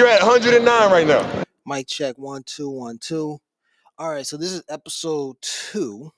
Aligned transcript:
You're 0.00 0.08
at 0.08 0.22
109 0.22 0.90
right 0.90 1.06
now. 1.06 1.44
Mic 1.66 1.86
check 1.86 2.16
one 2.16 2.42
two 2.42 2.70
one 2.70 2.96
two. 2.96 3.38
All 3.98 4.08
right, 4.08 4.26
so 4.26 4.38
this 4.38 4.50
is 4.50 4.62
episode 4.66 5.36
two 5.42 6.10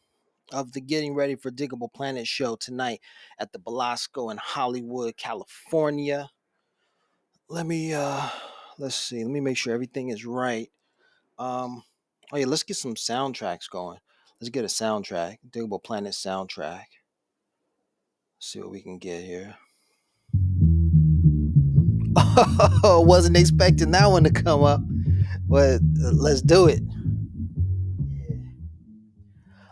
of 0.52 0.70
the 0.70 0.80
Getting 0.80 1.16
Ready 1.16 1.34
for 1.34 1.50
Digable 1.50 1.92
Planet 1.92 2.28
show 2.28 2.54
tonight 2.54 3.00
at 3.40 3.50
the 3.50 3.58
Belasco 3.58 4.30
in 4.30 4.36
Hollywood, 4.36 5.16
California. 5.16 6.30
Let 7.48 7.66
me 7.66 7.92
uh 7.92 8.28
let's 8.78 8.94
see, 8.94 9.24
let 9.24 9.32
me 9.32 9.40
make 9.40 9.56
sure 9.56 9.74
everything 9.74 10.10
is 10.10 10.24
right. 10.24 10.70
Um 11.36 11.82
oh 12.30 12.36
yeah, 12.36 12.46
let's 12.46 12.62
get 12.62 12.76
some 12.76 12.94
soundtracks 12.94 13.68
going. 13.68 13.98
Let's 14.40 14.50
get 14.50 14.62
a 14.62 14.68
soundtrack, 14.68 15.38
Digable 15.50 15.82
Planet 15.82 16.12
soundtrack. 16.12 16.84
see 18.38 18.60
what 18.60 18.70
we 18.70 18.80
can 18.80 18.98
get 18.98 19.24
here. 19.24 19.56
Oh, 22.16 23.00
wasn't 23.06 23.36
expecting 23.36 23.90
that 23.92 24.06
one 24.10 24.24
to 24.24 24.30
come 24.30 24.62
up, 24.62 24.80
but 25.48 25.80
let's 26.12 26.42
do 26.42 26.66
it. 26.66 26.80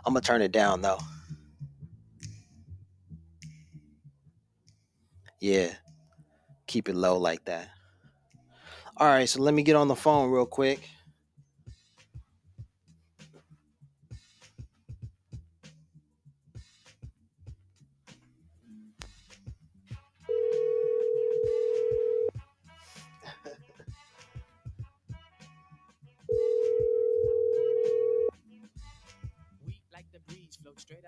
I'm 0.04 0.14
gonna 0.14 0.20
turn 0.20 0.42
it 0.42 0.52
down 0.52 0.82
though. 0.82 0.98
Yeah, 5.40 5.72
keep 6.66 6.88
it 6.88 6.94
low 6.96 7.18
like 7.18 7.44
that. 7.46 7.68
All 8.96 9.06
right, 9.06 9.28
so 9.28 9.40
let 9.40 9.54
me 9.54 9.62
get 9.62 9.76
on 9.76 9.88
the 9.88 9.96
phone 9.96 10.30
real 10.30 10.46
quick. 10.46 10.80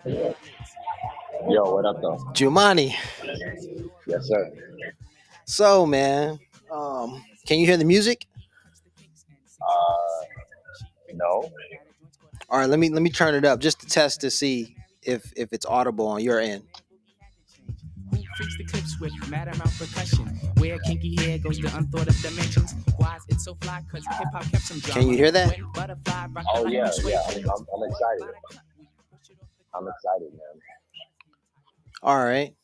Yo, 0.04 1.74
what 1.74 1.86
up, 1.86 2.00
though? 2.00 2.16
Jumane. 2.32 2.92
Yes, 4.06 4.26
sir. 4.26 4.52
So 5.44 5.86
man, 5.86 6.38
um, 6.70 7.24
can 7.46 7.58
you 7.58 7.66
hear 7.66 7.76
the 7.76 7.84
music? 7.84 8.26
Uh, 9.60 10.24
no. 11.14 11.50
All 12.48 12.58
right, 12.58 12.68
let 12.68 12.78
me 12.78 12.90
let 12.90 13.02
me 13.02 13.10
turn 13.10 13.34
it 13.34 13.44
up 13.44 13.60
just 13.60 13.80
to 13.80 13.86
test 13.86 14.20
to 14.22 14.30
see 14.30 14.76
if 15.02 15.32
if 15.36 15.52
it's 15.52 15.66
audible 15.66 16.06
on 16.06 16.22
your 16.22 16.40
end. 16.40 16.64
Who 18.10 18.18
freaks 18.36 18.56
the 18.58 18.64
clips 18.64 19.00
with 19.00 19.12
mad 19.30 19.48
amount 19.48 19.78
percussion? 19.78 20.26
Where 20.58 20.78
kinky 20.80 21.14
hair 21.22 21.38
goes 21.38 21.58
to 21.60 21.76
unthought 21.76 22.08
of 22.08 22.20
dimensions. 22.22 22.74
Why 22.96 23.16
is 23.16 23.36
it 23.36 23.40
so 23.40 23.54
fly? 23.60 23.82
Cause 23.90 24.04
hip 24.18 24.28
hop 24.32 24.50
kept 24.50 24.64
some 24.64 24.78
drama. 24.80 25.00
Can 25.00 25.10
you 25.10 25.16
hear 25.16 25.30
that? 25.30 25.56
Butterfly 25.74 26.26
Oh, 26.54 26.66
yeah, 26.66 26.90
yeah. 27.04 27.20
I'm, 27.28 27.66
I'm 27.74 27.90
excited. 27.90 28.62
I'm 29.74 29.88
excited, 29.88 30.32
man. 30.32 30.60
All 32.02 32.24
right. 32.24 32.54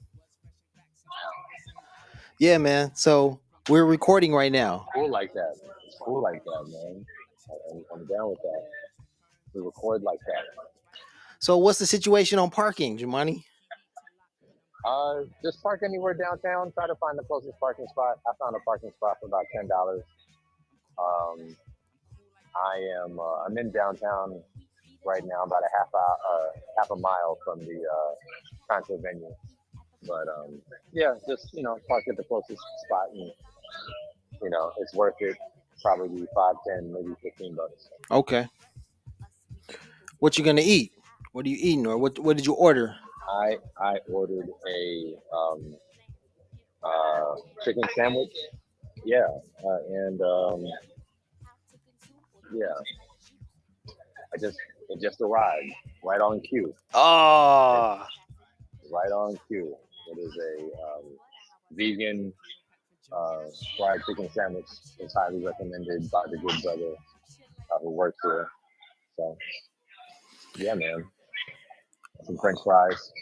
Yeah, 2.38 2.58
man. 2.58 2.94
So 2.94 3.40
we're 3.68 3.84
recording 3.84 4.32
right 4.32 4.52
now. 4.52 4.86
Cool 4.94 5.10
like 5.10 5.32
that. 5.34 5.54
It's 5.86 5.96
cool 6.00 6.22
like 6.22 6.44
that, 6.44 6.64
man. 6.68 7.04
I'm, 7.72 7.84
I'm 7.92 8.06
down 8.06 8.30
with 8.30 8.40
that. 8.42 8.62
We 9.54 9.62
record 9.62 10.02
like 10.02 10.20
that. 10.26 10.44
So 11.40 11.56
what's 11.58 11.78
the 11.78 11.86
situation 11.86 12.38
on 12.38 12.50
parking, 12.50 12.98
Jumane? 12.98 13.42
Uh, 14.86 15.22
just 15.42 15.62
park 15.62 15.82
anywhere 15.84 16.14
downtown. 16.14 16.72
Try 16.72 16.86
to 16.86 16.94
find 16.96 17.18
the 17.18 17.22
closest 17.24 17.58
parking 17.58 17.86
spot. 17.88 18.18
I 18.26 18.32
found 18.40 18.54
a 18.56 18.60
parking 18.60 18.90
spot 18.96 19.16
for 19.20 19.26
about 19.26 19.44
ten 19.54 19.66
dollars. 19.66 20.02
Um, 20.98 21.56
I 22.56 23.04
am. 23.04 23.18
Uh, 23.18 23.44
I'm 23.44 23.56
in 23.58 23.70
downtown 23.70 24.42
right 25.08 25.24
now, 25.24 25.42
about 25.44 25.62
a 25.62 25.70
half 25.76 25.88
hour, 25.94 26.16
uh, 26.30 26.48
half 26.76 26.90
a 26.90 26.96
mile 26.96 27.38
from 27.44 27.60
the 27.60 27.80
uh, 27.96 28.12
concert 28.70 29.00
venue. 29.02 29.34
But 30.06 30.28
um, 30.28 30.60
yeah, 30.92 31.14
just 31.28 31.48
you 31.54 31.62
know, 31.62 31.78
park 31.88 32.04
at 32.08 32.16
the 32.16 32.24
closest 32.24 32.60
spot, 32.84 33.08
and 33.12 33.32
you 34.42 34.50
know, 34.50 34.70
it's 34.78 34.94
worth 34.94 35.14
it. 35.20 35.36
Probably 35.82 36.26
five, 36.34 36.56
ten, 36.66 36.92
maybe 36.92 37.14
fifteen 37.22 37.54
bucks. 37.54 37.88
Okay. 38.10 38.48
What 40.18 40.36
you 40.36 40.44
gonna 40.44 40.60
eat? 40.62 40.92
What 41.32 41.46
are 41.46 41.48
you 41.48 41.56
eating, 41.58 41.86
or 41.86 41.96
what? 41.98 42.18
What 42.18 42.36
did 42.36 42.46
you 42.46 42.54
order? 42.54 42.94
I 43.28 43.58
I 43.80 43.98
ordered 44.10 44.48
a 44.68 45.14
um, 45.32 45.76
uh, 46.82 47.34
chicken 47.64 47.84
sandwich. 47.94 48.36
Yeah, 49.04 49.28
uh, 49.64 49.78
and 49.88 50.20
um, 50.20 50.66
yeah, 52.52 52.74
I 54.34 54.36
just 54.38 54.58
it 54.88 55.00
just 55.00 55.20
arrived 55.20 55.72
right 56.02 56.20
on 56.20 56.40
cue. 56.40 56.74
Oh, 56.94 58.04
Right 58.90 59.10
on 59.12 59.38
cue. 59.46 59.76
It 60.10 60.18
is 60.18 60.32
a 60.36 60.64
um, 60.82 61.04
vegan 61.72 62.32
uh, 63.12 63.40
fried 63.76 64.00
chicken 64.06 64.30
sandwich. 64.30 64.66
It's 64.98 65.14
highly 65.14 65.44
recommended 65.44 66.10
by 66.10 66.22
the 66.30 66.38
good 66.38 66.62
brother 66.62 66.94
uh, 67.72 67.78
who 67.82 67.90
works 67.90 68.18
here. 68.22 68.48
So 69.16 69.36
yeah, 70.56 70.74
man. 70.74 71.04
Some 72.24 72.38
French 72.38 72.58
fries. 72.64 73.12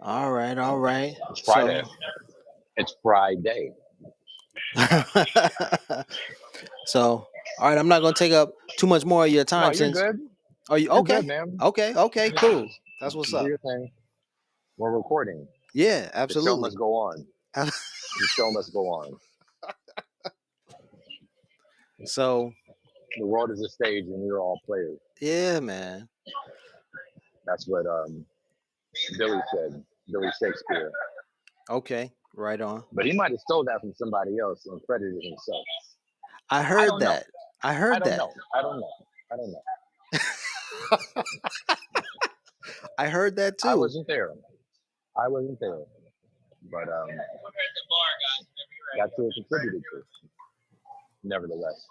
all 0.00 0.32
right, 0.32 0.56
all 0.58 0.78
right. 0.78 1.16
It's 1.30 1.40
Friday. 1.40 1.82
It's 2.76 2.94
Friday. 3.02 3.72
So, 4.76 6.04
so 6.86 7.26
all 7.58 7.68
right. 7.68 7.78
I'm 7.78 7.88
not 7.88 8.00
gonna 8.00 8.14
take 8.14 8.32
up 8.32 8.52
too 8.80 8.86
much 8.86 9.04
more 9.04 9.26
of 9.26 9.30
your 9.30 9.42
No, 9.44 9.46
time 9.46 9.66
you're 9.68 9.74
since. 9.74 9.98
good. 9.98 10.18
Are 10.70 10.78
you 10.78 10.90
okay? 10.90 11.16
good, 11.16 11.26
man. 11.26 11.58
Okay, 11.60 11.94
okay, 11.94 12.30
cool. 12.30 12.68
That's 13.00 13.14
what's 13.14 13.34
up. 13.34 13.46
We're 14.78 14.96
recording. 14.96 15.46
Yeah, 15.74 16.02
The 16.02 16.08
show 16.10 16.18
absolutely. 16.22 16.60
must 16.62 16.78
go 16.78 16.94
on. 16.94 17.26
The 17.54 18.26
show 18.28 18.50
must 18.52 18.72
go 18.72 18.86
on. 18.86 19.16
So 22.06 22.52
The 23.18 23.26
world 23.26 23.50
is 23.50 23.60
a 23.60 23.68
stage, 23.68 24.04
and 24.06 24.22
we're 24.22 24.40
all 24.40 24.58
players. 24.64 24.98
yeah, 25.20 25.60
man. 25.60 26.08
That's 27.44 27.66
what 27.68 27.84
um, 27.86 28.24
Billy 29.18 29.40
said. 29.54 29.84
Billy 30.10 30.28
Shakespeare. 30.42 30.90
Okay, 31.68 32.10
right 32.34 32.60
on. 32.60 32.84
But 32.92 33.04
he 33.04 33.12
might 33.12 33.30
have 33.32 33.40
stole 33.40 33.64
that 33.64 33.80
from 33.80 33.92
somebody 33.94 34.38
else 34.38 34.64
and 34.66 34.80
credited 34.86 35.22
himself. 35.22 35.64
I 36.48 36.62
heard 36.62 36.88
know. 36.88 36.98
that. 37.00 37.26
I 37.26 37.49
I 37.62 37.74
heard 37.74 37.94
don't 37.94 38.04
that. 38.04 38.18
know. 38.18 38.32
I 38.54 38.62
don't 38.62 38.80
know. 38.80 38.90
I 39.32 39.36
don't 39.36 39.52
know. 39.52 39.62
I 42.98 43.08
heard 43.08 43.36
that 43.36 43.58
too. 43.58 43.68
I 43.68 43.74
wasn't 43.74 44.06
there. 44.06 44.30
I 45.16 45.28
wasn't 45.28 45.58
there. 45.60 45.78
But 46.70 46.88
um, 46.88 47.08
that's 48.98 49.12
who 49.16 49.28
it 49.28 49.34
contributed 49.34 49.82
to. 49.92 50.02
Nevertheless. 51.22 51.86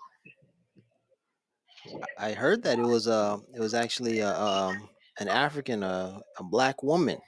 I 2.17 2.33
heard 2.33 2.63
that 2.63 2.77
it 2.77 2.83
was 2.85 3.07
uh 3.07 3.37
it 3.53 3.59
was 3.59 3.73
actually 3.73 4.21
uh, 4.21 4.43
um 4.43 4.89
an 5.19 5.27
African 5.27 5.83
uh, 5.83 6.19
a 6.37 6.43
black 6.43 6.83
woman. 6.83 7.19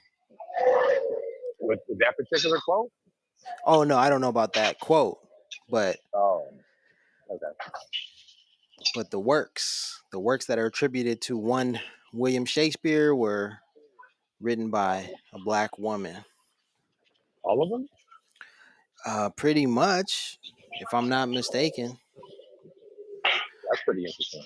With, 1.60 1.80
with 1.88 1.98
that 2.00 2.16
particular 2.16 2.58
quote? 2.64 2.90
Oh 3.64 3.84
no, 3.84 3.96
I 3.96 4.08
don't 4.08 4.20
know 4.20 4.28
about 4.28 4.54
that 4.54 4.78
quote, 4.80 5.18
but 5.70 5.96
Oh, 6.14 6.46
okay. 7.30 7.46
But 8.94 9.10
the 9.10 9.18
works, 9.18 10.02
the 10.12 10.18
works 10.20 10.46
that 10.46 10.58
are 10.58 10.66
attributed 10.66 11.20
to 11.22 11.36
one 11.36 11.78
William 12.12 12.44
Shakespeare 12.44 13.14
were 13.14 13.58
written 14.40 14.70
by 14.70 15.08
a 15.32 15.38
black 15.38 15.78
woman. 15.78 16.16
All 17.42 17.62
of 17.62 17.70
them? 17.70 17.88
Uh 19.04 19.30
pretty 19.30 19.66
much, 19.66 20.38
if 20.80 20.92
I'm 20.94 21.08
not 21.08 21.28
mistaken. 21.28 21.98
That's 23.70 23.82
pretty 23.84 24.04
interesting. 24.04 24.44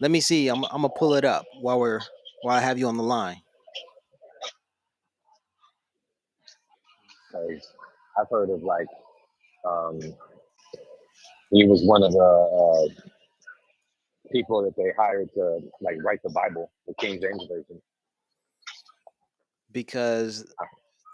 Let 0.00 0.10
me 0.10 0.20
see. 0.20 0.48
I'm 0.48 0.64
I'm 0.64 0.82
gonna 0.82 0.90
pull 0.90 1.14
it 1.14 1.24
up 1.24 1.44
while 1.60 1.80
we're 1.80 2.00
while 2.42 2.56
I 2.56 2.60
have 2.60 2.78
you 2.78 2.86
on 2.88 2.96
the 2.96 3.02
line. 3.02 3.40
I've 8.18 8.30
heard 8.30 8.50
of 8.50 8.62
like, 8.62 8.86
um, 9.68 10.00
he 11.50 11.64
was 11.66 11.84
one 11.84 12.02
of 12.02 12.12
the 12.12 12.18
uh, 12.18 13.08
people 14.36 14.62
that 14.62 14.76
they 14.76 14.92
hired 14.98 15.32
to 15.34 15.60
like 15.80 15.96
write 16.02 16.22
the 16.22 16.30
Bible, 16.30 16.70
the 16.86 16.94
King 16.94 17.20
James 17.20 17.44
version. 17.48 17.80
Because 19.72 20.44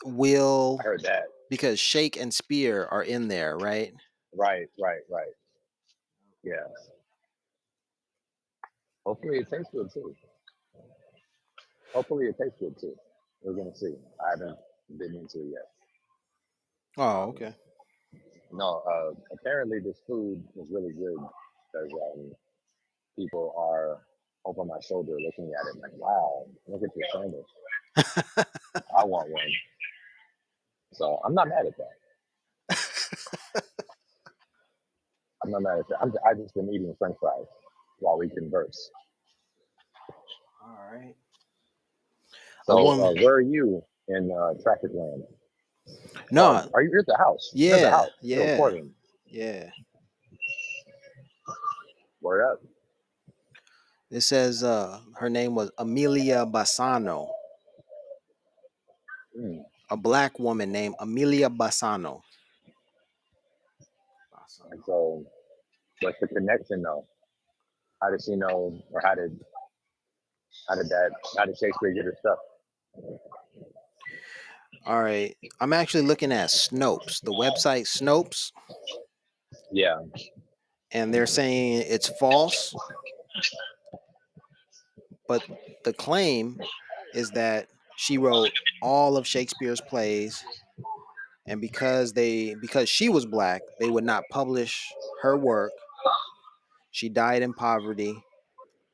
Will 0.05 0.79
I 0.81 0.83
heard 0.83 1.03
that. 1.05 1.25
because 1.49 1.79
Shake 1.79 2.17
and 2.21 2.33
Spear 2.33 2.87
are 2.91 3.05
in 3.05 3.29
there, 3.29 3.57
right? 3.57 3.93
Right, 4.35 4.67
right, 4.81 5.01
right. 5.11 5.33
Yeah. 6.43 6.67
Hopefully 9.07 9.39
it 9.39 9.51
tastes 9.51 9.71
good 9.73 9.89
too. 9.93 10.15
Hopefully 11.95 12.27
it 12.27 12.37
tastes 12.41 12.59
good 12.59 12.79
too. 12.81 12.95
We're 13.43 13.55
gonna 13.55 13.75
see. 13.75 13.95
I 14.21 14.31
haven't 14.31 14.59
been 14.99 15.15
into 15.15 15.47
it 15.47 15.53
yet. 15.53 15.69
Oh, 16.99 17.23
okay. 17.31 17.55
No, 18.53 18.83
uh, 18.87 19.15
apparently 19.33 19.79
this 19.79 19.99
food 20.07 20.43
is 20.57 20.67
really 20.71 20.93
good 20.93 21.17
because 21.73 21.91
um, 22.17 22.33
people 23.17 23.55
are 23.59 23.99
over 24.44 24.64
my 24.64 24.79
shoulder 24.88 25.12
looking 25.25 25.53
at 25.59 25.67
it 25.69 25.81
like, 25.82 25.93
wow, 25.97 26.47
look 26.69 26.82
at 26.82 26.91
your 26.97 27.06
sandwich. 27.12 27.47
I 28.99 29.05
want 29.05 29.31
one. 29.31 29.43
So 30.94 31.20
I'm 31.25 31.35
not 31.35 31.49
mad 31.49 31.67
at 31.67 31.76
that. 31.79 31.97
I'm 35.44 35.50
not 35.50 35.62
mad 35.62 35.79
at 35.81 35.88
that. 35.91 35.99
I'm, 36.03 36.12
I 36.29 36.35
just 36.35 36.55
been 36.55 36.69
eating 36.73 36.94
French 36.99 37.17
fries 37.20 37.47
while 38.00 38.19
we 38.19 38.29
converse. 38.31 38.91
All 40.62 40.79
right. 40.93 41.14
So 42.64 42.75
uh, 43.00 43.12
where 43.23 43.35
are 43.35 43.41
you 43.43 43.82
in 44.09 44.32
uh, 44.32 44.55
traffic 44.62 44.91
land? 44.94 45.25
No. 46.31 46.62
Oh, 46.64 46.70
are 46.75 46.82
you 46.82 46.93
at 46.99 47.06
the 47.06 47.19
house? 47.19 47.56
You're 47.64 47.81
the 47.81 47.88
Yeah. 47.88 47.91
house. 47.91 48.11
Yeah. 48.20 48.73
Yeah. 49.26 49.70
Word 52.23 52.44
up. 52.53 52.62
It 54.12 54.20
says 54.20 54.62
uh 54.62 55.00
her 55.17 55.31
name 55.31 55.55
was 55.55 55.70
Amelia 55.79 56.44
Bassano, 56.47 57.29
Mm. 59.38 59.64
a 59.91 59.97
black 59.97 60.38
woman 60.38 60.70
named 60.70 60.94
Amelia 61.00 61.49
Bassano. 61.49 62.20
And 64.70 64.82
so, 64.85 65.25
what's 66.03 66.19
the 66.20 66.29
connection 66.29 66.82
though? 66.82 67.06
How 68.03 68.11
did 68.11 68.20
she 68.23 68.37
know, 68.37 68.79
or 68.91 69.00
how 69.03 69.14
did 69.14 69.41
how 70.69 70.75
did 70.75 70.91
that 70.91 71.11
how 71.38 71.47
did 71.47 71.56
Shakespeare 71.56 71.94
get 71.94 72.05
her 72.05 72.14
stuff? 72.20 72.38
All 74.85 75.03
right. 75.03 75.35
I'm 75.61 75.73
actually 75.73 76.03
looking 76.05 76.32
at 76.32 76.50
Snopes, 76.50 77.23
the 77.23 77.32
website 77.32 77.87
Snopes, 77.87 78.50
Yeah. 79.70 79.97
and 80.91 81.14
they're 81.14 81.26
saying 81.26 81.85
it's 81.87 82.09
false. 82.19 82.75
But 85.29 85.43
the 85.85 85.93
claim 85.93 86.61
is 87.15 87.31
that 87.31 87.69
she 87.97 88.19
wrote 88.19 88.51
all 88.83 89.17
of 89.17 89.27
Shakespeare's 89.27 89.81
plays 89.81 90.43
and 91.47 91.61
because 91.61 92.13
they 92.13 92.55
because 92.61 92.89
she 92.89 93.09
was 93.09 93.27
black, 93.27 93.63
they 93.81 93.91
would 93.91 94.05
not 94.05 94.25
publish 94.31 94.93
her 95.23 95.37
work. 95.37 95.73
She 96.91 97.09
died 97.09 97.43
in 97.43 97.53
poverty 97.55 98.15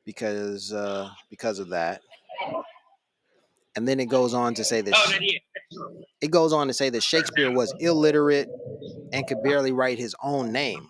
because 0.05 0.73
uh 0.73 1.09
because 1.29 1.59
of 1.59 1.69
that. 1.69 2.01
And 3.75 3.87
then 3.87 3.99
it 3.99 4.07
goes 4.07 4.33
on 4.33 4.55
to 4.55 4.63
say 4.63 4.81
that 4.81 4.95
sh- 4.95 5.37
it 6.21 6.31
goes 6.31 6.51
on 6.51 6.67
to 6.67 6.73
say 6.73 6.89
that 6.89 7.03
Shakespeare 7.03 7.51
was 7.51 7.73
illiterate 7.79 8.49
and 9.13 9.25
could 9.27 9.41
barely 9.43 9.71
write 9.71 9.99
his 9.99 10.15
own 10.21 10.51
name. 10.51 10.89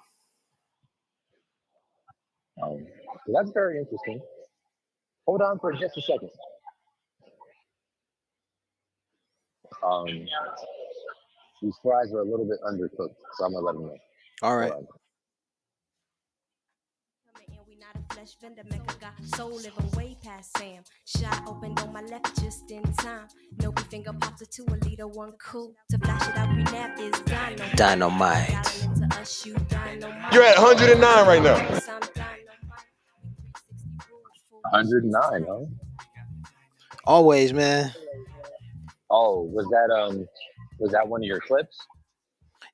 Um, 2.64 2.86
that's 3.28 3.52
very 3.52 3.78
interesting. 3.78 4.22
Hold 5.30 5.44
on 5.44 5.60
for 5.60 5.72
just 5.74 5.96
a 5.96 6.02
second. 6.02 6.32
Um, 9.84 10.08
these 11.62 11.76
fries 11.84 12.12
are 12.12 12.22
a 12.22 12.24
little 12.24 12.48
bit 12.48 12.58
undercooked, 12.68 13.14
so 13.38 13.46
I'm 13.46 13.54
gonna 13.54 13.64
let 13.64 13.76
them 13.76 13.84
know. 13.84 13.98
All 14.42 14.58
right. 14.58 14.72
Hold 14.72 14.88
on. 14.88 14.96
And 17.48 17.58
we 17.68 17.76
not 17.76 17.96
a 17.96 18.14
flesh 18.16 18.38
vendor, 18.42 18.64
Mecca 18.72 18.96
got 19.00 19.14
soul 19.36 19.52
living 19.52 19.92
way 19.96 20.18
past 20.24 20.58
Sam. 20.58 20.82
Shot 21.06 21.48
opened 21.48 21.80
on 21.82 21.94
my 21.94 22.02
left 22.02 22.42
just 22.42 22.72
in 22.72 22.82
time. 22.94 23.28
No 23.62 23.72
finger 23.92 24.14
pops 24.20 24.42
a 24.42 24.48
two, 24.48 24.66
a 24.68 24.84
leader, 24.84 25.06
one 25.06 25.34
cool. 25.34 25.76
To 25.92 26.00
flash 26.00 26.28
it 26.28 26.38
out, 26.38 26.50
we 26.50 26.64
nap 26.64 26.98
is 26.98 27.20
dynamite. 27.20 27.78
Dynamite. 27.78 28.50
Dialing 28.50 29.04
into 29.04 29.20
us, 29.20 29.46
you 29.46 29.54
dynamite. 29.70 30.34
You're 30.34 30.44
at 30.44 30.58
109 30.58 31.28
right 31.28 31.44
now. 31.44 31.80
109, 34.64 35.46
huh? 35.48 35.66
Always, 37.06 37.54
man. 37.54 37.92
Oh, 39.10 39.42
was 39.44 39.68
that 39.70 39.90
um, 39.94 40.28
was 40.80 40.92
that 40.92 41.08
one 41.08 41.22
of 41.22 41.26
your 41.26 41.40
clips? 41.40 41.78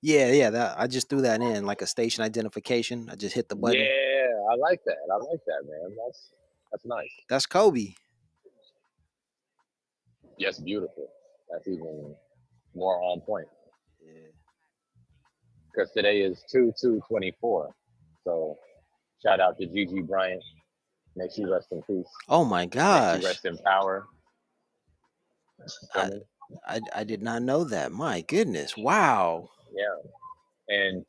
Yeah, 0.02 0.32
yeah. 0.32 0.50
That 0.50 0.76
I 0.78 0.88
just 0.88 1.10
threw 1.10 1.22
that 1.22 1.42
in 1.42 1.66
like 1.66 1.82
a 1.82 1.88
station 1.88 2.24
identification. 2.24 3.10
I 3.10 3.16
just 3.16 3.34
hit 3.34 3.48
the 3.50 3.56
button. 3.56 3.80
Yeah, 3.80 4.52
I 4.52 4.56
like 4.56 4.82
that. 4.86 4.98
I 5.12 5.16
like 5.18 5.40
that, 5.46 5.64
man. 5.66 5.96
That's 6.06 6.32
that's 6.72 6.86
nice. 6.86 7.12
That's 7.30 7.46
Kobe. 7.46 7.94
Yes, 10.38 10.60
beautiful. 10.60 11.08
That's 11.50 11.68
even 11.68 12.14
more 12.74 13.02
on 13.02 13.22
point 13.22 13.48
Yeah. 14.06 14.12
because 15.72 15.92
today 15.92 16.22
is 16.22 16.44
two 16.52 16.74
two 16.80 17.02
twenty 17.08 17.34
four. 17.40 17.74
So, 18.26 18.58
shout 19.24 19.40
out 19.40 19.58
to 19.60 19.66
Gigi 19.68 20.02
Bryant. 20.02 20.44
May 21.16 21.28
she 21.34 21.46
rest 21.46 21.68
in 21.72 21.82
peace. 21.84 22.08
Oh 22.30 22.44
my 22.44 22.62
May 22.64 22.68
gosh. 22.68 23.24
rest 23.24 23.46
in 23.46 23.58
power. 23.60 24.08
I. 25.94 26.10
I 26.68 26.80
I 26.96 27.04
did 27.04 27.24
not 27.24 27.42
know 27.42 27.64
that. 27.64 27.92
My 27.92 28.22
goodness. 28.22 28.78
Wow. 28.78 29.50
Yeah. 29.74 30.12
And 30.70 31.06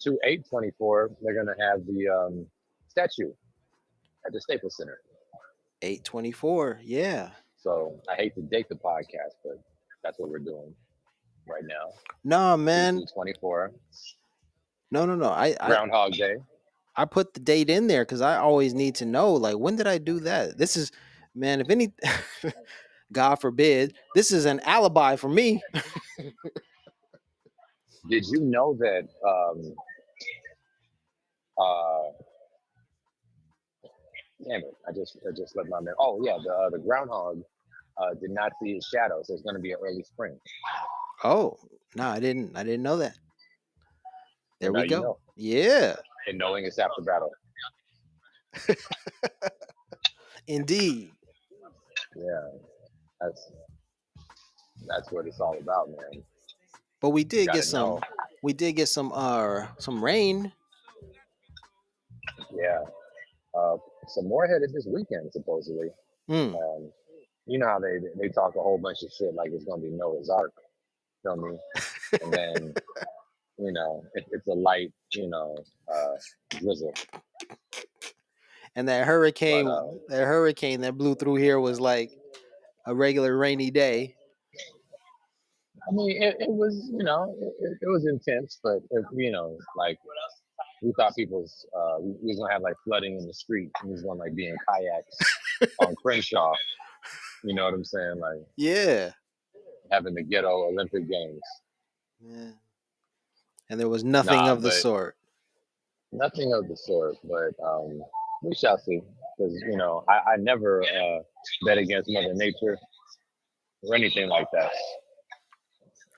twenty 0.49 0.71
four, 0.79 1.11
they're 1.23 1.35
gonna 1.35 1.57
have 1.61 1.87
the 1.87 2.09
um, 2.09 2.47
statue 2.89 3.33
at 4.25 4.33
the 4.33 4.41
Staples 4.41 4.77
Center. 4.77 4.99
824. 5.83 6.81
Yeah. 6.83 7.31
So 7.59 8.01
I 8.11 8.15
hate 8.15 8.35
to 8.37 8.43
date 8.43 8.69
the 8.69 8.77
podcast, 8.77 9.37
but 9.45 9.63
that's 10.03 10.19
what 10.19 10.31
we're 10.31 10.39
doing 10.39 10.75
right 11.47 11.65
now. 11.65 11.93
No, 12.25 12.57
man. 12.57 13.05
Twenty 13.13 13.35
four, 13.41 13.73
No, 14.91 15.05
no, 15.05 15.15
no. 15.17 15.29
I 15.29 15.55
I, 15.61 15.69
Groundhog 15.69 16.13
Day. 16.13 16.37
I 16.97 17.05
put 17.05 17.35
the 17.35 17.41
date 17.41 17.69
in 17.71 17.87
there 17.87 18.05
because 18.05 18.21
I 18.21 18.39
always 18.39 18.75
need 18.75 18.95
to 18.97 19.05
know 19.05 19.33
like 19.35 19.57
when 19.57 19.77
did 19.77 19.87
I 19.87 19.99
do 19.99 20.21
that? 20.21 20.59
This 20.59 20.77
is 20.77 20.93
man, 21.35 21.61
if 21.61 21.71
any 21.71 21.93
God 23.13 23.37
forbid, 23.37 23.95
this 24.15 24.33
is 24.33 24.47
an 24.47 24.61
alibi 24.61 25.17
for 25.17 25.29
me. 25.29 25.63
Did 28.09 28.25
you 28.29 28.41
know 28.41 28.77
that? 28.79 29.09
Um, 29.27 29.75
uh, 31.59 32.11
damn 34.47 34.61
it! 34.61 34.75
I 34.89 34.93
just 34.93 35.19
I 35.27 35.33
just 35.37 35.57
let 35.57 35.69
my 35.69 35.81
man. 35.81 35.95
Oh 35.99 36.21
yeah, 36.25 36.37
the 36.43 36.53
uh, 36.53 36.71
the 36.71 36.79
groundhog 36.79 37.43
uh, 37.99 38.15
did 38.21 38.31
not 38.31 38.53
see 38.63 38.75
his 38.75 38.87
shadow, 38.93 39.23
so 39.23 39.35
it's 39.35 39.43
going 39.43 39.57
to 39.57 39.61
be 39.63 39.73
an 39.73 39.79
early 39.83 40.03
spring. 40.03 40.39
Oh, 41.25 41.59
no, 41.95 42.09
I 42.09 42.21
didn't 42.21 42.57
I 42.57 42.63
didn't 42.63 42.83
know 42.83 42.99
that. 42.99 43.17
There 44.61 44.73
now 44.73 44.81
we 44.81 44.85
you 44.85 44.91
go. 44.91 45.03
know. 45.03 45.19
Yeah, 45.37 45.97
And 46.27 46.39
knowing 46.39 46.65
it's 46.65 46.79
after 46.79 47.03
battle. 47.03 47.31
indeed. 50.47 51.11
Yeah, 52.17 52.49
that's 53.21 53.53
that's 54.89 55.13
what 55.13 55.27
it's 55.27 55.41
all 55.41 55.57
about, 55.59 55.89
man. 55.89 56.23
But 57.01 57.11
we 57.11 57.25
did 57.25 57.49
get 57.49 57.65
some 57.65 57.81
know. 57.89 58.01
we 58.43 58.53
did 58.53 58.73
get 58.73 58.89
some 58.89 59.13
uh 59.15 59.67
some 59.79 60.03
rain. 60.03 60.53
Yeah. 62.53 62.81
Uh, 63.55 63.77
some 64.09 64.29
more 64.29 64.47
headed 64.47 64.73
this 64.73 64.87
weekend, 64.87 65.33
supposedly. 65.33 65.89
Hmm. 66.29 66.55
Um, 66.55 66.91
you 67.47 67.59
know 67.59 67.67
how 67.67 67.79
they 67.79 67.99
they 68.19 68.29
talk 68.29 68.57
a 68.57 68.61
whole 68.61 68.79
bunch 68.79 69.03
of 69.03 69.11
shit 69.13 69.35
like 69.35 69.51
it's 69.53 69.65
gonna 69.65 69.83
be 69.83 69.91
Noah's 69.91 70.29
Ark, 70.31 70.53
You 71.25 71.31
feel 71.31 71.37
me? 71.37 71.59
And 72.23 72.33
then 72.33 72.75
you 73.59 73.73
know 73.73 74.05
it, 74.15 74.25
it's 74.31 74.47
a 74.47 74.53
light, 74.55 74.93
you 75.13 75.29
know, 75.29 75.57
uh, 75.93 76.17
drizzle. 76.59 76.95
And 78.75 78.89
that 78.89 79.01
But 79.01 79.07
hurricane 79.07 79.67
uh, 79.69 79.83
that 80.09 80.25
hurricane 80.27 80.81
that 80.83 80.97
blew 80.99 81.15
through 81.15 81.37
here 81.37 81.59
was 81.61 81.81
like 81.81 82.11
a 82.87 82.95
regular 82.95 83.37
rainy 83.37 83.71
day. 83.71 84.17
I 85.89 85.93
mean, 85.93 86.23
it, 86.23 86.37
it 86.41 86.51
was 86.51 86.91
you 86.93 87.05
know 87.05 87.35
it, 87.41 87.79
it 87.81 87.89
was 87.89 88.07
intense, 88.07 88.59
but 88.63 88.79
it, 88.91 89.05
you 89.15 89.31
know 89.31 89.57
like 89.77 89.99
we 90.83 90.93
thought 90.93 91.15
people's 91.17 91.67
uh, 91.77 91.97
we, 92.01 92.11
we 92.23 92.29
was 92.29 92.39
gonna 92.39 92.53
have 92.53 92.63
like 92.63 92.77
flooding 92.85 93.19
in 93.19 93.27
the 93.27 93.35
street, 93.35 93.71
and 93.81 93.89
we 93.89 93.93
was 93.95 94.03
gonna 94.03 94.19
like 94.19 94.35
be 94.35 94.49
in 94.49 94.57
kayaks 94.69 95.17
on 95.81 95.95
Crenshaw. 95.97 96.53
You 97.45 97.55
know 97.55 97.65
what 97.65 97.75
I'm 97.75 97.85
saying? 97.85 98.19
Like 98.19 98.43
Yeah. 98.57 99.13
having 99.91 100.15
the 100.15 100.23
ghetto 100.23 100.69
Olympic 100.69 101.09
Games. 101.09 101.41
Yeah. 102.21 102.51
And 103.69 103.81
there 103.81 103.89
was 103.89 104.05
nothing 104.05 104.37
Nah, 104.37 104.53
of 104.53 104.63
the 104.63 104.71
sort. 104.71 105.17
Nothing 106.13 106.53
of 106.55 106.69
the 106.69 106.77
sort, 106.77 107.17
but 107.25 107.53
um, 107.65 108.01
we 108.43 108.55
shall 108.55 108.79
see. 108.79 109.01
Because 109.37 109.55
you 109.69 109.77
know, 109.77 110.05
I, 110.09 110.33
I 110.33 110.37
never 110.39 110.83
uh, 110.83 111.19
bet 111.67 111.79
against 111.79 112.09
Mother 112.11 112.33
Nature 112.35 112.79
or 113.83 113.95
anything 113.95 114.29
like 114.29 114.47
that. 114.53 114.71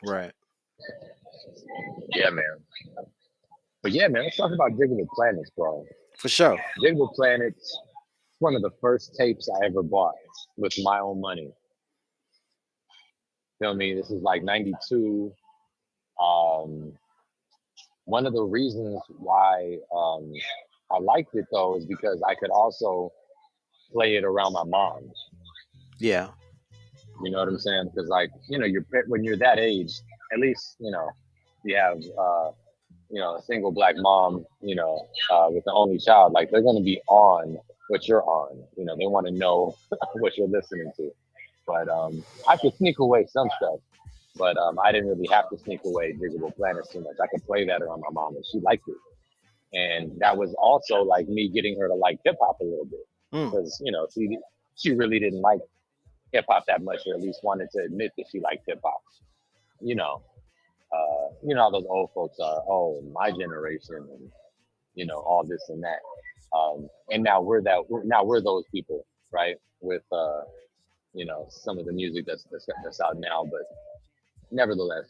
Right. 0.05 0.33
Yeah, 2.15 2.31
man. 2.31 2.45
But 3.83 3.93
yeah, 3.93 4.09
man, 4.09 4.25
let's 4.25 4.37
talk 4.37 4.53
about 4.53 4.73
Digable 4.73 5.09
Planets, 5.15 5.51
bro. 5.57 5.85
For 6.19 6.29
sure. 6.29 6.59
Digable 6.83 7.13
Planets, 7.15 7.79
one 8.41 8.55
of 8.55 8.63
the 8.63 8.71
first 8.81 9.15
tapes 9.19 9.49
I 9.49 9.67
ever 9.67 9.83
bought 9.83 10.15
with 10.57 10.75
my 10.83 10.99
own 11.01 11.21
money. 11.21 11.51
Feel 13.59 13.75
me? 13.75 13.95
This 13.95 14.11
is 14.11 14.23
like 14.23 14.43
'92. 14.45 15.33
Um, 16.23 16.93
one 18.09 18.25
of 18.25 18.33
the 18.33 18.43
reasons 18.43 19.03
why 19.19 19.77
um, 19.95 20.33
I 20.91 20.99
liked 20.99 21.35
it 21.35 21.45
though 21.53 21.77
is 21.77 21.85
because 21.85 22.23
I 22.27 22.35
could 22.35 22.51
also 22.51 23.13
play 23.93 24.17
it 24.17 24.25
around 24.25 24.55
my 24.55 24.65
mom. 24.65 25.11
Yeah. 25.99 26.29
You 27.23 27.31
know 27.31 27.39
what 27.41 27.49
I'm 27.49 27.59
saying? 27.59 27.91
Because 27.95 28.09
like 28.09 28.31
you 28.49 28.59
know, 28.59 28.65
you're 28.65 28.87
when 29.09 29.25
you're 29.25 29.37
that 29.37 29.59
age, 29.59 29.93
at 30.33 30.39
least 30.39 30.77
you 30.79 30.91
know 30.91 31.11
you 31.65 31.77
have 31.77 31.99
uh, 31.99 32.51
you 33.11 33.21
know 33.21 33.37
a 33.37 33.43
single 33.43 33.73
black 33.73 33.95
mom, 33.99 34.47
you 34.63 34.75
know, 34.75 35.07
uh, 35.31 35.49
with 35.51 35.65
the 35.65 35.73
only 35.73 35.99
child. 35.99 36.33
Like 36.33 36.51
they're 36.51 36.63
gonna 36.63 36.81
be 36.81 37.01
on 37.09 37.59
what 37.89 38.09
you're 38.09 38.25
on. 38.25 38.63
You 38.79 38.87
know, 38.87 38.97
they 38.97 39.07
want 39.07 39.27
to 39.27 39.33
know 39.33 39.77
what 40.15 40.39
you're 40.39 40.49
listening 40.49 40.91
to. 40.97 41.11
But 41.67 41.91
um, 41.91 42.25
I 42.49 42.57
could 42.57 42.75
sneak 42.77 43.01
away 43.01 43.27
some 43.27 43.51
stuff, 43.59 43.81
but 44.39 44.57
um, 44.57 44.79
I 44.85 44.93
didn't 44.93 45.09
really 45.09 45.29
have 45.31 45.49
to 45.51 45.59
sneak 45.59 45.81
away 45.85 46.15
Digable 46.15 46.55
Planets 46.57 46.89
too 46.91 47.01
much. 47.01 47.17
I 47.23 47.27
could 47.27 47.45
play 47.47 47.67
that 47.67 47.83
around 47.83 48.01
my 48.01 48.11
mom, 48.13 48.37
and 48.37 48.45
she 48.51 48.61
liked 48.61 48.85
it. 48.89 48.97
And 49.79 50.19
that 50.21 50.37
was 50.37 50.55
also 50.55 51.03
like 51.03 51.29
me 51.29 51.49
getting 51.49 51.79
her 51.79 51.89
to 51.89 51.95
like 51.95 52.21
hip 52.25 52.37
hop 52.41 52.59
a 52.61 52.65
little 52.65 52.87
bit 52.87 53.01
Mm. 53.35 53.51
because 53.51 53.79
you 53.85 53.93
know 53.93 54.07
she 54.15 54.39
she 54.77 54.93
really 54.93 55.19
didn't 55.21 55.43
like 55.43 55.61
hip 56.33 56.47
hop 56.49 56.65
that 56.67 56.83
much, 56.83 57.01
or 57.07 57.15
at 57.15 57.21
least 57.21 57.41
wanted 57.43 57.69
to 57.73 57.83
admit 57.85 58.13
that 58.17 58.27
she 58.33 58.41
liked 58.41 58.65
hip 58.67 58.81
hop. 58.85 59.01
You 59.81 59.97
know, 59.97 60.23
uh, 60.93 61.35
you 61.45 61.55
know 61.55 61.63
how 61.65 61.71
those 61.71 61.87
old 61.91 62.11
folks 62.15 62.39
are. 62.41 62.63
Oh, 62.69 63.03
my 63.13 63.31
generation, 63.31 63.97
and 63.97 64.31
you 64.95 65.07
know 65.07 65.19
all 65.19 65.45
this 65.45 65.63
and 65.69 65.83
that. 65.85 65.99
Um, 66.57 66.89
and 67.11 67.23
now 67.23 67.43
we're 67.43 67.63
that. 67.63 67.91
We're, 67.91 68.05
now 68.05 68.25
we're 68.25 68.41
those 68.41 68.65
people, 68.73 69.07
right? 69.33 69.57
With 69.81 70.03
uh, 70.13 70.43
you 71.15 71.27
know 71.27 71.47
some 71.51 71.79
of 71.79 71.85
the 71.87 71.93
music 71.93 72.25
that's 72.27 72.45
that's, 72.51 72.67
that's 72.85 73.01
out 73.01 73.19
now, 73.19 73.45
but 73.45 73.63
nevertheless, 74.51 75.07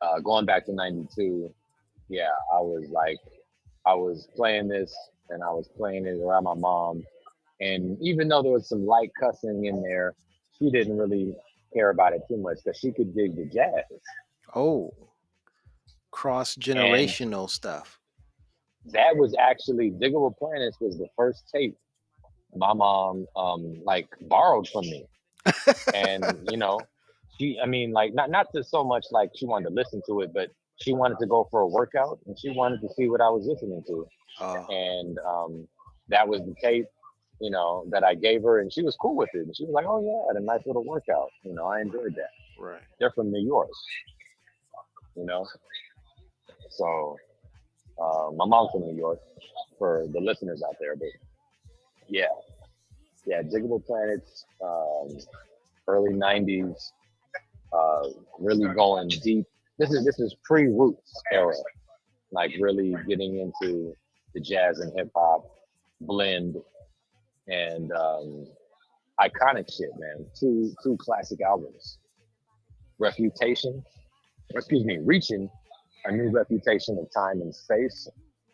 uh, 0.00 0.20
going 0.20 0.46
back 0.46 0.66
to 0.66 0.72
'92, 0.72 1.52
yeah, 2.08 2.28
I 2.52 2.60
was 2.60 2.88
like, 2.90 3.18
I 3.86 3.94
was 3.94 4.28
playing 4.36 4.68
this, 4.68 4.94
and 5.30 5.42
I 5.42 5.50
was 5.50 5.68
playing 5.76 6.06
it 6.06 6.20
around 6.20 6.44
my 6.44 6.54
mom, 6.54 7.02
and 7.60 7.96
even 8.00 8.28
though 8.28 8.42
there 8.42 8.52
was 8.52 8.68
some 8.68 8.86
light 8.86 9.10
cussing 9.18 9.66
in 9.66 9.82
there, 9.82 10.14
she 10.58 10.70
didn't 10.70 10.98
really 10.98 11.34
care 11.72 11.90
about 11.90 12.12
it 12.12 12.22
too 12.28 12.36
much 12.36 12.58
because 12.64 12.78
she 12.78 12.92
could 12.92 13.14
dig 13.14 13.36
the 13.36 13.46
jazz. 13.46 13.84
Oh. 14.54 14.92
Cross 16.10 16.56
generational 16.56 17.48
stuff. 17.48 17.98
That 18.86 19.16
was 19.16 19.34
actually 19.38 19.92
Digable 19.92 20.36
Planets 20.36 20.76
was 20.80 20.98
the 20.98 21.06
first 21.16 21.48
tape 21.50 21.76
my 22.54 22.72
mom 22.72 23.26
um 23.36 23.80
like 23.84 24.08
borrowed 24.22 24.68
from 24.68 24.82
me. 24.82 25.06
and 25.94 26.24
you 26.50 26.56
know, 26.56 26.78
she 27.38 27.58
I 27.62 27.66
mean 27.66 27.92
like 27.92 28.14
not 28.14 28.30
not 28.30 28.46
to 28.54 28.62
so 28.62 28.84
much 28.84 29.06
like 29.10 29.30
she 29.34 29.46
wanted 29.46 29.68
to 29.68 29.74
listen 29.74 30.02
to 30.06 30.20
it, 30.20 30.32
but 30.32 30.50
she 30.76 30.92
wanted 30.92 31.18
to 31.20 31.26
go 31.26 31.46
for 31.50 31.60
a 31.60 31.66
workout 31.66 32.18
and 32.26 32.38
she 32.38 32.50
wanted 32.50 32.80
to 32.80 32.88
see 32.94 33.08
what 33.08 33.20
I 33.20 33.28
was 33.28 33.46
listening 33.46 33.82
to. 33.86 34.06
Oh. 34.40 34.66
And 34.68 35.18
um 35.18 35.68
that 36.08 36.26
was 36.26 36.40
the 36.40 36.54
tape, 36.60 36.86
you 37.40 37.50
know, 37.50 37.84
that 37.90 38.04
I 38.04 38.14
gave 38.14 38.42
her 38.42 38.60
and 38.60 38.72
she 38.72 38.82
was 38.82 38.96
cool 38.96 39.16
with 39.16 39.30
it. 39.34 39.46
And 39.46 39.56
she 39.56 39.64
was 39.64 39.72
like, 39.72 39.86
Oh 39.86 40.02
yeah, 40.02 40.30
I 40.30 40.34
had 40.34 40.42
a 40.42 40.44
nice 40.44 40.66
little 40.66 40.84
workout. 40.84 41.30
You 41.44 41.54
know, 41.54 41.66
I 41.66 41.80
enjoyed 41.80 42.14
that. 42.16 42.30
Right. 42.58 42.80
they're 42.98 43.10
from 43.10 43.32
New 43.32 43.44
York, 43.44 43.70
you 45.16 45.24
know. 45.24 45.46
So 46.70 47.16
uh, 48.00 48.30
my 48.36 48.46
mom's 48.46 48.70
from 48.72 48.82
New 48.82 48.96
York, 48.96 49.18
for 49.78 50.06
the 50.12 50.20
listeners 50.20 50.62
out 50.62 50.76
there. 50.80 50.96
But 50.96 51.08
yeah, 52.08 52.26
yeah, 53.26 53.42
Digable 53.42 53.84
Planets, 53.84 54.44
um, 54.64 55.18
early 55.88 56.12
'90s, 56.12 56.92
uh, 57.72 58.08
really 58.38 58.72
going 58.74 59.08
deep. 59.08 59.46
This 59.78 59.90
is 59.90 60.04
this 60.04 60.18
is 60.20 60.36
pre-Roots 60.44 61.22
era, 61.32 61.54
like 62.30 62.52
really 62.60 62.94
getting 63.08 63.38
into 63.40 63.94
the 64.34 64.40
jazz 64.40 64.78
and 64.80 64.92
hip 64.96 65.10
hop 65.14 65.44
blend 66.00 66.56
and 67.48 67.92
um, 67.92 68.46
iconic 69.20 69.72
shit, 69.72 69.90
man. 69.98 70.26
Two 70.38 70.72
two 70.82 70.96
classic 70.98 71.40
albums. 71.40 71.98
Refutation, 72.98 73.82
excuse 74.50 74.84
me, 74.84 74.98
Reaching, 74.98 75.48
a 76.04 76.12
new 76.12 76.30
refutation 76.30 76.98
of 76.98 77.08
time 77.12 77.40
and 77.40 77.54
space, 77.54 78.08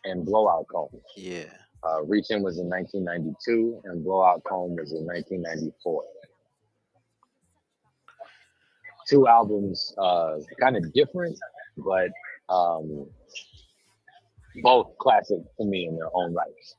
and 0.05 0.25
Blowout 0.25 0.65
Comb. 0.71 0.89
Yeah. 1.15 1.43
Uh, 1.83 2.03
Reaching 2.03 2.43
was 2.43 2.57
in 2.57 2.67
1992, 2.67 3.81
and 3.85 4.03
Blowout 4.03 4.43
Comb 4.43 4.75
was 4.75 4.91
in 4.91 5.05
1994. 5.05 6.03
Two 9.09 9.27
albums, 9.27 9.93
uh, 9.97 10.37
kind 10.59 10.77
of 10.77 10.93
different, 10.93 11.37
but 11.77 12.09
um, 12.47 13.07
both 14.61 14.95
classic 14.99 15.39
to 15.59 15.65
me 15.65 15.87
in 15.87 15.95
their 15.95 16.09
own 16.13 16.33
rights. 16.33 16.75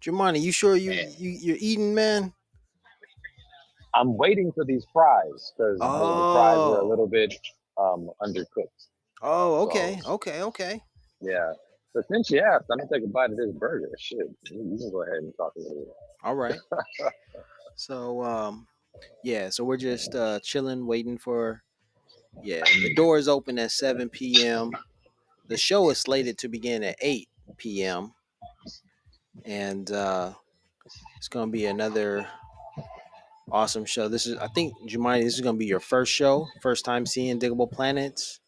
Jumane, 0.00 0.40
you 0.40 0.50
sure 0.52 0.76
you, 0.76 0.90
Man. 0.90 1.12
you 1.18 1.30
you're 1.30 1.56
eating, 1.60 1.94
man? 1.94 2.32
I'm 3.94 4.16
waiting 4.16 4.50
for 4.52 4.64
these 4.64 4.84
fries 4.92 5.52
because 5.56 5.78
the 5.78 6.30
fries 6.32 6.58
are 6.58 6.78
a 6.78 6.84
Oh. 6.84 6.88
little 6.88 7.06
bit 7.06 7.34
um, 7.76 8.10
undercooked. 8.22 8.88
Oh, 9.22 9.62
okay, 9.66 10.00
So- 10.02 10.12
okay, 10.14 10.42
okay. 10.42 10.82
Yeah. 11.20 11.52
So 11.92 12.02
since 12.10 12.30
you 12.30 12.40
asked, 12.40 12.66
I'm 12.70 12.78
gonna 12.78 12.88
take 12.92 13.02
a 13.04 13.08
bite 13.08 13.30
of 13.30 13.36
this 13.36 13.50
burger. 13.52 13.88
Shit, 13.98 14.18
you 14.50 14.62
you 14.72 14.78
can 14.78 14.90
go 14.90 15.02
ahead 15.02 15.16
and 15.18 15.32
talk 15.36 15.52
a 15.56 15.60
little 15.60 15.84
bit. 15.84 15.94
All 16.22 16.34
right. 16.34 16.58
so 17.76 18.22
um 18.22 18.66
yeah, 19.24 19.48
so 19.48 19.64
we're 19.64 19.76
just 19.78 20.14
uh 20.14 20.38
chilling, 20.40 20.86
waiting 20.86 21.18
for 21.18 21.62
yeah, 22.42 22.64
the 22.64 22.94
door 22.94 23.18
is 23.18 23.28
open 23.28 23.58
at 23.58 23.70
7 23.70 24.08
p.m. 24.08 24.70
The 25.46 25.56
show 25.56 25.90
is 25.90 25.98
slated 25.98 26.38
to 26.38 26.48
begin 26.48 26.82
at 26.84 26.96
8 27.00 27.28
p.m. 27.56 28.14
And 29.44 29.90
uh 29.90 30.32
it's 31.16 31.28
gonna 31.28 31.50
be 31.50 31.66
another 31.66 32.26
awesome 33.50 33.84
show. 33.84 34.08
This 34.08 34.26
is 34.26 34.36
I 34.38 34.48
think 34.48 34.74
Jumane, 34.86 35.22
this 35.22 35.34
is 35.34 35.40
gonna 35.40 35.58
be 35.58 35.66
your 35.66 35.80
first 35.80 36.12
show, 36.12 36.46
first 36.62 36.84
time 36.84 37.06
seeing 37.06 37.38
Digable 37.38 37.70
Planets. 37.70 38.40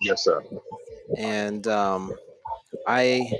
Yes, 0.00 0.24
sir. 0.24 0.42
and 1.18 1.66
um, 1.66 2.12
I 2.86 3.30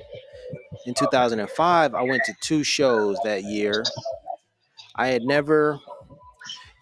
in 0.87 0.95
2005 0.95 1.95
I 1.95 2.03
went 2.03 2.23
to 2.25 2.35
two 2.41 2.65
shows 2.65 3.19
that 3.25 3.45
year. 3.45 3.85
I 4.95 5.09
had 5.09 5.23
never, 5.23 5.79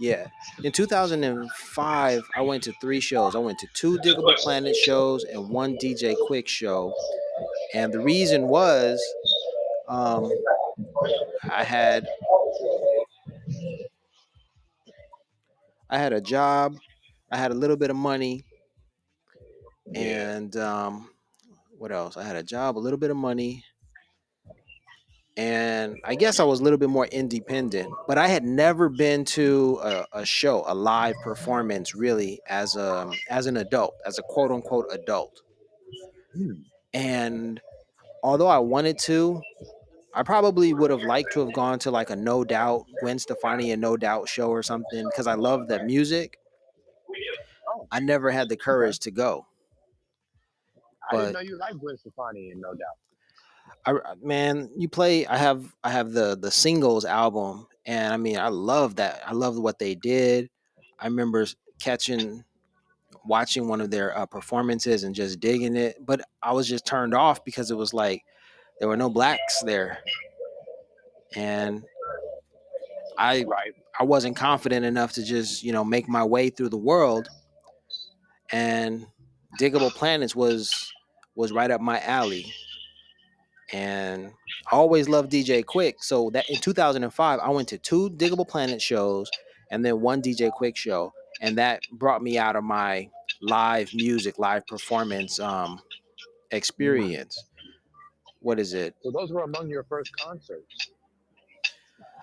yeah. 0.00 0.26
In 0.62 0.72
2005 0.72 2.22
I 2.34 2.40
went 2.40 2.62
to 2.64 2.72
three 2.80 3.00
shows. 3.00 3.34
I 3.34 3.38
went 3.38 3.58
to 3.60 3.68
two 3.74 3.98
Digable 3.98 4.36
Planet 4.36 4.74
shows 4.76 5.24
and 5.24 5.48
one 5.48 5.76
DJ 5.76 6.14
Quik 6.28 6.46
show, 6.46 6.92
and 7.74 7.92
the 7.92 8.00
reason 8.00 8.48
was, 8.48 9.02
um, 9.88 10.30
I 11.50 11.64
had 11.64 12.06
I 15.90 15.98
had 15.98 16.12
a 16.12 16.20
job, 16.20 16.76
I 17.30 17.36
had 17.36 17.50
a 17.50 17.54
little 17.54 17.76
bit 17.76 17.90
of 17.90 17.96
money, 17.96 18.44
and 19.94 20.56
um, 20.56 21.10
what 21.78 21.92
else? 21.92 22.16
I 22.16 22.24
had 22.24 22.36
a 22.36 22.42
job, 22.42 22.76
a 22.76 22.80
little 22.80 22.98
bit 22.98 23.10
of 23.10 23.16
money, 23.16 23.64
and 25.36 25.98
I 26.04 26.14
guess 26.14 26.38
I 26.38 26.44
was 26.44 26.60
a 26.60 26.62
little 26.62 26.78
bit 26.78 26.90
more 26.90 27.06
independent. 27.06 27.92
But 28.06 28.18
I 28.18 28.28
had 28.28 28.44
never 28.44 28.88
been 28.88 29.24
to 29.26 29.80
a, 29.82 30.06
a 30.12 30.24
show, 30.24 30.64
a 30.66 30.74
live 30.74 31.16
performance, 31.22 31.94
really, 31.94 32.40
as 32.48 32.76
a 32.76 33.10
as 33.28 33.46
an 33.46 33.56
adult, 33.56 33.94
as 34.06 34.18
a 34.18 34.22
quote 34.22 34.52
unquote 34.52 34.86
adult. 34.92 35.42
Hmm. 36.34 36.52
And 36.92 37.60
although 38.22 38.46
I 38.46 38.58
wanted 38.58 38.98
to, 39.00 39.42
I 40.14 40.22
probably 40.22 40.72
would 40.72 40.90
have 40.90 41.02
liked 41.02 41.32
to 41.32 41.40
have 41.40 41.52
gone 41.52 41.80
to 41.80 41.90
like 41.90 42.10
a 42.10 42.16
No 42.16 42.44
Doubt, 42.44 42.84
Gwen 43.00 43.18
Stefani, 43.18 43.72
a 43.72 43.76
No 43.76 43.96
Doubt 43.96 44.28
show 44.28 44.50
or 44.50 44.62
something 44.62 45.04
because 45.04 45.26
I 45.26 45.34
love 45.34 45.66
that 45.68 45.84
music. 45.84 46.38
I 47.90 47.98
never 48.00 48.30
had 48.30 48.48
the 48.48 48.56
courage 48.56 49.00
to 49.00 49.10
go. 49.10 49.46
I 51.10 51.16
didn't 51.16 51.32
know 51.34 51.40
you 51.40 51.58
liked 51.58 51.78
Gwen 51.78 51.96
Stefani, 51.98 52.50
and 52.50 52.60
no 52.60 52.72
doubt. 52.72 52.96
I 53.86 53.92
I- 53.92 54.14
man, 54.22 54.70
you 54.76 54.88
play. 54.88 55.26
I 55.26 55.36
have 55.36 55.74
I 55.82 55.90
have 55.90 56.12
the 56.12 56.36
the 56.36 56.50
singles 56.50 57.04
album, 57.04 57.66
and 57.86 58.12
I 58.12 58.16
mean 58.16 58.38
I 58.38 58.48
love 58.48 58.96
that. 58.96 59.22
I 59.26 59.32
love 59.32 59.58
what 59.58 59.78
they 59.78 59.94
did. 59.94 60.50
I 60.98 61.06
remember 61.06 61.46
catching, 61.80 62.44
watching 63.26 63.68
one 63.68 63.80
of 63.80 63.90
their 63.90 64.16
uh, 64.16 64.26
performances 64.26 65.04
and 65.04 65.14
just 65.14 65.40
digging 65.40 65.76
it. 65.76 65.96
But 66.04 66.22
I 66.42 66.52
was 66.52 66.68
just 66.68 66.86
turned 66.86 67.14
off 67.14 67.44
because 67.44 67.70
it 67.70 67.76
was 67.76 67.94
like 67.94 68.24
there 68.80 68.88
were 68.88 68.96
no 68.96 69.10
blacks 69.10 69.62
there, 69.62 69.98
and 71.36 71.84
I 73.18 73.44
Right. 73.44 73.72
I 73.98 74.02
wasn't 74.04 74.36
confident 74.36 74.84
enough 74.84 75.12
to 75.14 75.22
just 75.22 75.62
you 75.62 75.72
know 75.72 75.84
make 75.84 76.08
my 76.08 76.24
way 76.24 76.50
through 76.50 76.70
the 76.70 76.76
world. 76.78 77.28
And 78.52 79.06
Digable 79.60 79.94
Planets 79.94 80.34
was 80.36 80.92
was 81.34 81.52
right 81.52 81.70
up 81.70 81.80
my 81.80 82.00
alley. 82.00 82.52
And 83.72 84.30
I 84.70 84.76
always 84.76 85.08
loved 85.08 85.32
DJ 85.32 85.64
Quik. 85.64 85.94
So 85.98 86.30
that 86.30 86.48
in 86.50 86.56
2005, 86.56 87.40
I 87.40 87.48
went 87.50 87.68
to 87.68 87.78
two 87.78 88.10
Digable 88.10 88.46
Planet 88.46 88.80
shows 88.80 89.30
and 89.70 89.84
then 89.84 90.00
one 90.00 90.22
DJ 90.22 90.50
Quik 90.52 90.76
show. 90.76 91.12
And 91.40 91.58
that 91.58 91.80
brought 91.92 92.22
me 92.22 92.38
out 92.38 92.56
of 92.56 92.64
my 92.64 93.08
live 93.40 93.92
music, 93.94 94.38
live 94.38 94.66
performance 94.66 95.40
um 95.40 95.80
experience. 96.50 97.42
What 98.40 98.60
is 98.60 98.74
it? 98.74 98.94
So 99.02 99.10
those 99.10 99.32
were 99.32 99.42
among 99.42 99.68
your 99.68 99.84
first 99.84 100.14
concerts, 100.16 100.92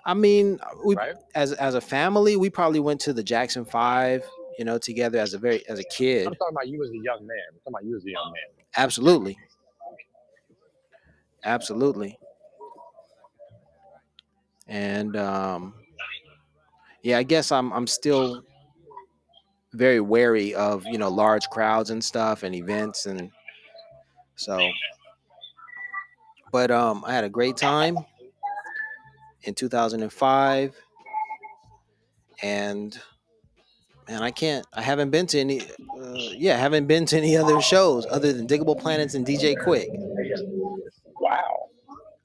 I 0.04 0.14
mean, 0.14 0.58
we 0.84 0.96
right? 0.96 1.14
as 1.34 1.52
as 1.52 1.74
a 1.74 1.80
family, 1.80 2.36
we 2.36 2.50
probably 2.50 2.80
went 2.80 3.00
to 3.02 3.12
the 3.12 3.22
Jackson 3.22 3.64
Five, 3.64 4.24
you 4.58 4.64
know, 4.64 4.78
together 4.78 5.18
as 5.18 5.34
a 5.34 5.38
very 5.38 5.66
as 5.68 5.78
a 5.78 5.84
kid. 5.84 6.26
I'm 6.26 6.34
talking 6.34 6.56
about 6.56 6.68
you 6.68 6.82
as 6.82 6.90
a 6.90 6.94
young 6.94 7.26
man. 7.26 7.38
I'm 7.50 7.58
talking 7.58 7.74
about 7.74 7.84
you 7.84 7.96
as 7.96 8.04
a 8.04 8.10
young 8.10 8.32
man. 8.32 8.64
Absolutely. 8.76 9.38
Absolutely. 11.44 12.18
And 14.68 15.16
um 15.16 15.74
yeah, 17.02 17.18
I 17.18 17.22
guess 17.24 17.50
I'm 17.50 17.72
I'm 17.72 17.86
still 17.86 18.42
very 19.72 20.00
wary 20.00 20.54
of, 20.54 20.84
you 20.86 20.98
know, 20.98 21.08
large 21.08 21.48
crowds 21.48 21.90
and 21.90 22.02
stuff 22.02 22.42
and 22.42 22.54
events 22.54 23.06
and 23.06 23.30
so 24.36 24.70
but 26.52 26.70
um 26.70 27.04
I 27.06 27.12
had 27.12 27.24
a 27.24 27.28
great 27.28 27.56
time 27.56 27.98
in 29.42 29.54
2005 29.54 30.76
and 32.42 33.00
man, 34.08 34.22
I 34.22 34.30
can't 34.30 34.66
I 34.72 34.82
haven't 34.82 35.10
been 35.10 35.26
to 35.28 35.40
any 35.40 35.60
uh, 35.62 36.14
yeah, 36.14 36.56
haven't 36.56 36.86
been 36.86 37.06
to 37.06 37.16
any 37.16 37.36
other 37.36 37.60
shows 37.60 38.06
other 38.10 38.32
than 38.32 38.46
Digable 38.46 38.78
Planets 38.78 39.14
and 39.14 39.26
DJ 39.26 39.56
Quik. 39.56 39.88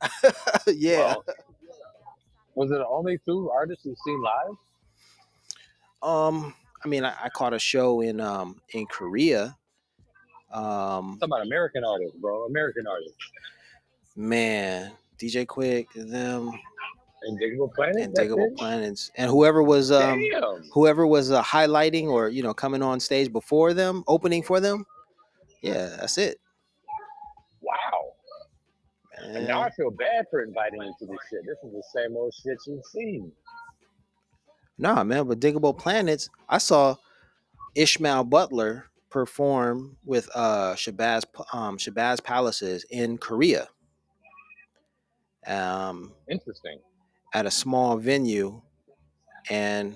Wow. 0.02 0.10
yeah. 0.68 0.98
Well, 0.98 1.26
was 2.56 2.72
it 2.72 2.76
the 2.76 2.88
only 2.88 3.20
two 3.26 3.50
artists 3.52 3.86
you've 3.86 3.98
seen 4.06 4.22
live? 4.22 4.56
Um, 6.02 6.54
I 6.84 6.88
mean, 6.88 7.04
I, 7.06 7.14
I 7.24 7.30
caught 7.30 7.54
a 7.54 7.60
show 7.60 8.02
in 8.02 8.20
um 8.20 8.62
in 8.74 8.86
Korea. 8.88 9.58
Um, 10.52 10.64
I'm 10.64 11.20
talking 11.20 11.30
about 11.34 11.46
American 11.46 11.84
artists, 11.84 12.16
bro. 12.20 12.46
American 12.46 12.86
artists. 12.88 13.18
man, 14.16 14.92
DJ 15.20 15.46
Quik, 15.46 15.88
them, 15.94 16.52
And 17.24 17.40
Digable 17.40 17.74
Planet? 17.74 18.02
and 18.02 18.16
that's 18.16 18.28
Digable 18.30 18.48
it? 18.52 18.58
Planets, 18.58 19.12
and 19.16 19.30
whoever 19.30 19.62
was 19.62 19.92
um 19.92 20.20
Damn. 20.20 20.64
whoever 20.72 21.06
was 21.06 21.32
uh, 21.32 21.44
highlighting 21.44 22.06
or 22.08 22.30
you 22.30 22.44
know 22.44 22.54
coming 22.54 22.82
on 22.82 23.00
stage 23.00 23.32
before 23.32 23.74
them, 23.74 24.04
opening 24.08 24.42
for 24.42 24.60
them. 24.60 24.86
Yeah, 25.62 25.88
that's 26.00 26.18
it. 26.18 26.40
And 29.36 29.48
now 29.48 29.62
I 29.62 29.70
feel 29.72 29.92
bad 29.92 30.26
for 30.32 30.42
inviting 30.44 30.82
you 30.82 30.94
to 31.00 31.06
this 31.06 31.18
shit. 31.30 31.42
This 31.46 31.58
is 31.64 31.74
the 31.74 31.84
same 31.94 32.16
old 32.16 32.34
shit 32.34 32.58
you've 32.66 32.86
seen. 32.86 33.32
Nah, 34.78 35.04
man, 35.04 35.28
but 35.28 35.40
Diggable 35.40 35.78
Planets, 35.78 36.30
I 36.48 36.60
saw 36.60 36.96
Ishmael 37.76 38.24
Butler 38.26 38.86
perform 39.10 39.98
with 40.06 40.30
uh 40.36 40.74
Shabazz 40.76 41.24
um 41.54 41.78
Shabazz 41.78 42.24
Palaces 42.24 42.86
in 42.90 43.18
Korea. 43.18 43.68
Um 45.46 46.14
Interesting. 46.30 46.80
at 47.34 47.46
a 47.46 47.52
small 47.52 47.98
venue 47.98 48.62
and 49.50 49.96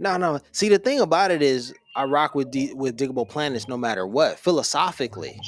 no 0.00 0.16
no 0.16 0.40
see 0.50 0.68
the 0.68 0.78
thing 0.78 0.98
about 1.00 1.30
it 1.30 1.40
is 1.40 1.72
i 1.94 2.02
rock 2.04 2.34
with 2.34 2.50
D, 2.50 2.74
with 2.74 2.96
digable 2.98 3.28
planets 3.28 3.68
no 3.68 3.76
matter 3.76 4.06
what 4.06 4.40
philosophically 4.40 5.38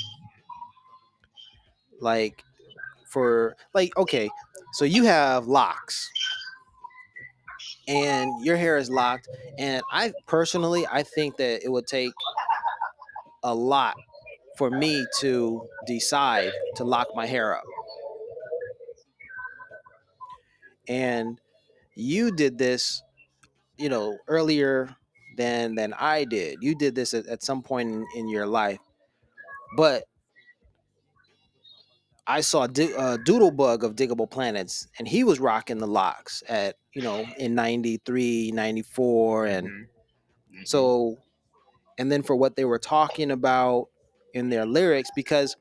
like 2.00 2.44
for 3.16 3.56
like 3.72 3.96
okay 3.96 4.28
so 4.74 4.84
you 4.84 5.04
have 5.04 5.46
locks. 5.46 6.10
And 7.88 8.44
your 8.44 8.58
hair 8.58 8.76
is 8.76 8.90
locked. 8.90 9.26
And 9.58 9.82
i 9.90 10.12
personally 10.26 10.86
i 10.92 11.02
think 11.02 11.38
that 11.38 11.64
it 11.64 11.70
would 11.70 11.86
take 11.86 12.12
a 13.42 13.54
lot 13.54 13.96
for 14.58 14.70
me 14.70 15.06
to 15.20 15.66
decide 15.86 16.52
to 16.74 16.84
lock 16.84 17.06
my 17.14 17.24
hair 17.24 17.56
up. 17.56 17.64
And 20.88 21.40
you 21.94 22.30
did 22.32 22.58
this 22.58 23.02
you 23.78 23.88
know 23.88 24.18
earlier 24.28 24.94
than 25.38 25.74
than 25.74 25.94
i 25.94 26.24
did. 26.24 26.58
You 26.60 26.74
did 26.74 26.94
this 26.94 27.14
at, 27.14 27.26
at 27.28 27.42
some 27.42 27.62
point 27.62 27.88
in, 27.88 28.04
in 28.14 28.28
your 28.28 28.46
life. 28.46 28.80
But 29.74 30.04
i 32.26 32.40
saw 32.40 32.66
Di- 32.66 32.94
uh, 32.94 33.16
doodlebug 33.18 33.82
of 33.82 33.94
digable 33.96 34.28
planets 34.30 34.88
and 34.98 35.06
he 35.06 35.24
was 35.24 35.38
rocking 35.40 35.78
the 35.78 35.86
locks 35.86 36.42
at 36.48 36.76
you 36.94 37.02
know 37.02 37.24
in 37.38 37.54
93 37.54 38.50
94 38.52 39.46
and 39.46 39.68
Mhm. 39.68 40.66
so 40.66 41.16
and 41.98 42.10
then 42.12 42.22
for 42.22 42.36
what 42.36 42.56
they 42.56 42.64
were 42.64 42.78
talking 42.78 43.30
about 43.30 43.88
in 44.34 44.48
their 44.50 44.66
lyrics 44.66 45.10
because 45.14 45.56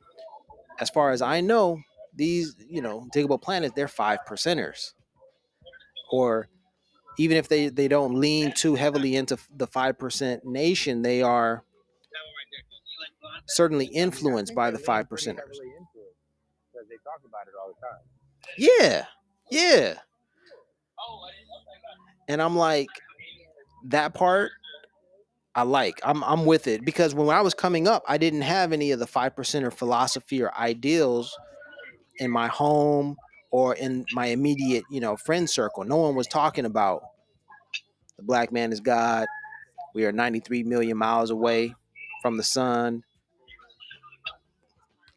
as 0.80 0.90
far 0.90 1.12
as 1.12 1.22
i 1.22 1.42
know 1.42 1.80
these 2.14 2.56
you 2.60 2.82
know 2.82 3.08
digable 3.14 3.42
planets 3.42 3.74
they're 3.76 3.88
five 3.88 4.20
percenters. 4.28 4.94
Or 6.12 6.48
even 7.18 7.38
if 7.38 7.48
they 7.50 7.70
they 7.70 7.88
don't 7.88 8.20
lean 8.20 8.52
too 8.54 8.76
heavily 8.76 9.16
into 9.16 9.38
the 9.56 9.68
5% 9.68 10.44
nation 10.46 11.02
they 11.02 11.22
are 11.22 11.64
certainly 13.48 13.88
I 13.88 13.90
mean, 13.90 13.98
I 14.00 14.02
influenced 14.04 14.56
by 14.56 14.72
the 14.72 14.80
5 14.80 15.10
pretty 15.10 15.24
percenters 15.24 15.38
heavily 15.40 15.68
into 15.78 16.00
it 16.08 16.16
because 16.72 16.88
they 16.90 16.96
talk 17.04 17.22
about 17.36 17.48
it 17.48 17.54
all 17.62 17.74
the 17.74 17.82
time. 17.86 18.00
yeah 18.58 19.06
yeah. 19.52 19.96
And 22.28 22.42
i'm 22.42 22.56
like 22.56 22.90
that 23.86 24.14
part 24.16 24.52
i 25.54 25.62
like 25.62 26.00
i'm 26.04 26.24
i'm 26.24 26.46
with 26.46 26.68
it. 26.68 26.84
Because 26.84 27.14
when 27.14 27.30
i 27.30 27.42
was 27.42 27.54
coming 27.54 27.88
up 27.88 28.04
i 28.08 28.18
didn't 28.18 28.42
have 28.42 28.74
any 28.74 28.92
of 28.92 29.00
the 29.00 29.06
5% 29.06 29.64
or 29.64 29.72
philosophy 29.72 30.42
or 30.42 30.56
ideals 30.58 31.36
in 32.18 32.32
my 32.32 32.48
home 32.48 33.16
or 33.52 33.76
in 33.76 34.06
my 34.14 34.28
immediate 34.28 34.84
you 34.90 35.00
know 35.00 35.16
friend 35.16 35.50
circle. 35.50 35.84
No 35.84 35.98
one 35.98 36.16
was 36.16 36.28
talking 36.28 36.66
about 36.66 37.04
the 38.18 38.24
black 38.24 38.52
man 38.52 38.72
is 38.72 38.80
god. 38.80 39.28
We 39.94 40.06
are 40.06 40.12
93 40.12 40.64
million 40.64 40.98
miles 40.98 41.30
away 41.30 41.74
from 42.22 42.38
the 42.38 42.44
sun. 42.44 43.04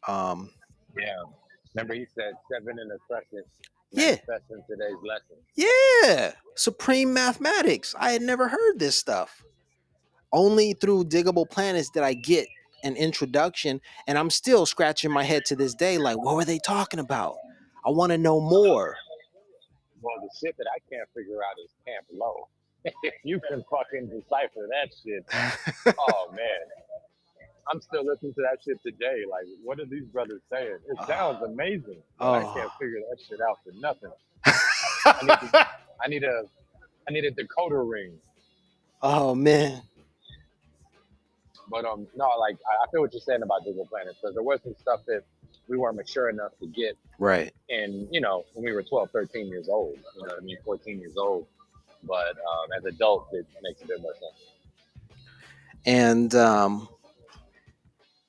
Um 0.07 0.51
Yeah. 0.97 1.23
Remember 1.75 1.93
he 1.93 2.05
said 2.15 2.33
seven 2.51 2.77
in 2.79 2.89
a 2.91 2.97
crescent. 3.07 3.45
Yeah. 3.91 4.17
In 4.51 4.61
today's 4.69 4.97
lesson. 5.03 5.37
yeah 5.55 6.33
supreme 6.55 7.11
mathematics 7.13 7.95
i 7.97 8.11
had 8.11 8.21
never 8.21 8.47
heard 8.47 8.77
this 8.77 8.95
stuff 8.99 9.43
only 10.31 10.73
through 10.73 11.05
digable 11.05 11.49
planets 11.49 11.89
did 11.89 12.03
i 12.03 12.13
get 12.13 12.45
an 12.83 12.95
introduction 12.95 13.81
and 14.07 14.17
i'm 14.17 14.29
still 14.29 14.65
scratching 14.67 15.09
my 15.11 15.23
head 15.23 15.43
to 15.45 15.55
this 15.55 15.73
day 15.73 15.97
like 15.97 16.17
what 16.17 16.35
were 16.35 16.45
they 16.45 16.59
talking 16.59 16.99
about 16.99 17.35
i 17.85 17.89
want 17.89 18.11
to 18.11 18.17
know 18.17 18.39
more 18.39 18.95
Well, 20.01 20.15
the 20.21 20.29
shit 20.39 20.55
that 20.57 20.67
I 20.73 20.79
can't 20.93 21.09
figure 21.15 21.37
out 21.43 21.55
is 21.63 21.71
Camp 21.85 22.05
Lo. 22.13 22.47
if 23.03 23.13
you 23.23 23.39
can 23.49 23.63
fucking 23.69 24.07
decipher 24.07 24.67
that 24.71 24.89
shit, 25.03 25.25
oh 25.99 26.31
man. 26.31 26.65
I'm 27.67 27.81
still 27.81 28.05
listening 28.05 28.33
to 28.35 28.41
that 28.41 28.59
shit 28.63 28.81
today. 28.83 29.23
Like, 29.29 29.45
what 29.63 29.79
are 29.79 29.85
these 29.85 30.05
brothers 30.05 30.41
saying? 30.51 30.77
It 30.89 30.97
sounds 31.07 31.41
amazing. 31.43 31.97
but 32.17 32.25
I 32.27 32.43
Oh. 32.43 32.53
can't 32.55 32.71
figure 32.79 32.99
that 33.09 33.17
shit 33.27 33.39
out 33.41 33.59
for 33.63 33.71
nothing. 33.79 34.11
I 35.05 35.19
need, 35.23 35.39
to, 35.51 35.67
I 36.03 36.07
need 36.07 36.23
a 36.23 36.43
I 37.07 37.11
need 37.11 37.25
a 37.25 37.31
decoder 37.31 37.89
ring. 37.89 38.13
oh 39.01 39.33
man 39.35 39.81
But 41.69 41.85
um 41.85 42.07
no, 42.15 42.27
like 42.39 42.57
I, 42.67 42.85
I 42.85 42.91
feel 42.91 43.01
what 43.01 43.13
you're 43.13 43.21
saying 43.21 43.41
about 43.43 43.65
Digable 43.65 43.87
Planet 43.89 44.15
because 44.21 44.33
there 44.35 44.43
was 44.43 44.59
some 44.63 44.75
stuff 44.79 45.01
that 45.07 45.23
we 45.67 45.77
weren't 45.77 45.95
mature 45.97 46.29
enough 46.29 46.51
to 46.59 46.67
get 46.67 46.95
right 47.19 47.53
And 47.69 48.07
you 48.11 48.21
know, 48.21 48.45
when 48.53 48.65
we 48.65 48.71
were 48.71 48.83
12, 48.83 49.11
13 49.11 49.47
years 49.47 49.69
old, 49.69 49.97
you 50.15 50.21
know 50.23 50.33
what 50.33 50.41
I 50.41 50.45
mean, 50.45 50.57
14 50.65 50.99
years 50.99 51.15
old. 51.17 51.45
But 52.03 52.37
um, 52.37 52.67
as 52.77 52.85
adults, 52.85 53.33
it 53.33 53.45
makes 53.61 53.81
a 53.83 53.87
bit 53.87 54.01
more 54.01 54.13
sense. 54.13 54.41
and 55.85 56.33
um 56.35 56.87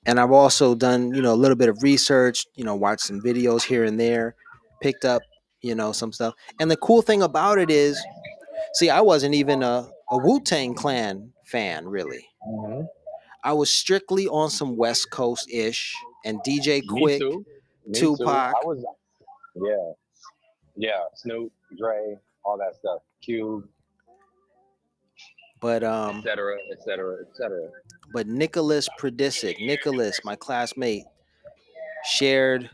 and 0.06 0.18
I've 0.18 0.32
also 0.32 0.74
done 0.74 1.14
you 1.14 1.22
know 1.22 1.32
a 1.32 1.36
little 1.36 1.56
bit 1.56 1.68
of 1.68 1.82
research 1.82 2.46
you 2.54 2.64
know 2.64 2.74
watched 2.74 3.02
some 3.02 3.20
videos 3.20 3.62
here 3.62 3.84
and 3.84 3.98
there 3.98 4.34
picked 4.80 5.04
up 5.04 5.22
you 5.62 5.74
know 5.74 5.92
some 5.92 6.12
stuff 6.12 6.34
and 6.58 6.70
the 6.70 6.76
cool 6.76 7.02
thing 7.02 7.22
about 7.22 7.58
it 7.58 7.70
is 7.70 8.02
see 8.74 8.90
I 8.90 9.00
wasn't 9.00 9.34
even 9.34 9.62
a, 9.62 9.88
a 10.10 10.18
Wu-Tang 10.18 10.74
clan 10.74 11.32
fan 11.44 11.86
really 11.88 12.26
I 13.42 13.52
was 13.52 13.74
strictly 13.74 14.28
on 14.28 14.50
some 14.50 14.76
West 14.76 15.10
Coast 15.10 15.50
ish 15.50 15.94
and 16.24 16.38
DJ 16.46 16.82
Me 16.82 16.86
Quick 16.88 17.20
too. 17.20 17.44
Me 17.86 17.98
Tupac. 17.98 18.18
Too. 18.18 18.28
I 18.28 18.60
was, 18.64 18.84
yeah, 19.56 19.92
yeah. 20.76 21.00
Snoop, 21.14 21.52
Dre, 21.78 22.16
all 22.44 22.58
that 22.58 22.74
stuff. 22.74 23.00
Cube, 23.22 23.64
but 25.60 25.82
um 25.82 26.18
et 26.18 26.22
cetera, 26.22 26.56
et 26.72 26.82
cetera, 26.82 27.16
et 27.20 27.36
cetera. 27.36 27.68
But 28.12 28.26
Nicholas 28.26 28.88
Prodisic, 28.98 29.60
Nicholas, 29.64 30.20
my 30.24 30.36
classmate, 30.36 31.04
shared 32.04 32.70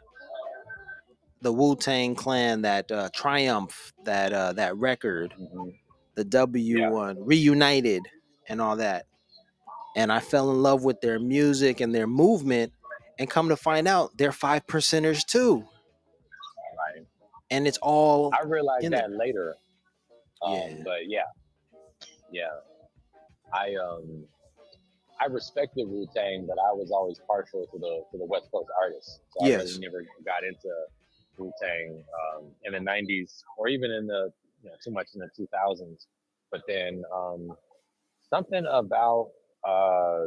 the 1.42 1.52
Wu 1.52 1.76
Tang 1.76 2.14
Clan 2.14 2.62
that 2.62 2.90
uh, 2.90 3.08
Triumph, 3.14 3.92
that 4.04 4.32
uh, 4.32 4.52
that 4.54 4.76
record, 4.76 5.34
Mhm. 5.38 5.78
the 6.14 6.24
W 6.24 6.78
Yeah. 6.80 6.90
one, 6.90 7.24
Reunited, 7.24 8.02
and 8.48 8.60
all 8.60 8.76
that. 8.76 9.06
And 9.94 10.12
I 10.12 10.20
fell 10.20 10.50
in 10.50 10.62
love 10.62 10.84
with 10.84 11.00
their 11.00 11.18
music 11.18 11.80
and 11.80 11.94
their 11.94 12.06
movement. 12.06 12.72
and 13.18 13.30
come 13.30 13.48
to 13.48 13.56
find 13.56 13.88
out 13.88 14.14
they're 14.18 14.30
five 14.30 14.66
percenters 14.66 15.24
too, 15.24 15.66
Right. 16.76 17.06
and 17.50 17.66
it's 17.66 17.78
all 17.78 18.30
I 18.34 18.42
realized 18.42 18.90
that 18.90 19.10
later. 19.10 19.56
Um, 20.42 20.52
Yeah. 20.52 20.82
But 20.84 21.06
yeah, 21.08 21.24
yeah. 22.30 22.50
I 23.54 23.74
um 23.76 24.28
I 25.20 25.26
respected 25.26 25.88
Wu 25.88 26.06
Tang, 26.14 26.46
but 26.46 26.58
I 26.58 26.72
was 26.72 26.90
always 26.90 27.20
partial 27.26 27.66
to 27.72 27.78
the 27.78 28.02
to 28.12 28.18
the 28.18 28.24
West 28.24 28.48
Coast 28.52 28.68
artists. 28.80 29.20
So 29.30 29.44
I 29.44 29.48
really 29.64 29.78
never 29.80 30.04
got 30.24 30.44
into 30.44 30.68
Wu 31.38 31.50
Tang 31.60 32.02
um, 32.36 32.50
in 32.64 32.72
the 32.72 32.78
'90s 32.90 33.42
or 33.58 33.68
even 33.68 33.90
in 33.90 34.06
the 34.06 34.32
you 34.62 34.70
know, 34.70 34.76
too 34.82 34.90
much 34.90 35.08
in 35.14 35.20
the 35.20 35.28
2000s. 35.38 36.06
But 36.50 36.62
then 36.68 37.02
um, 37.14 37.50
something 38.28 38.64
about 38.70 39.30
uh, 39.66 40.26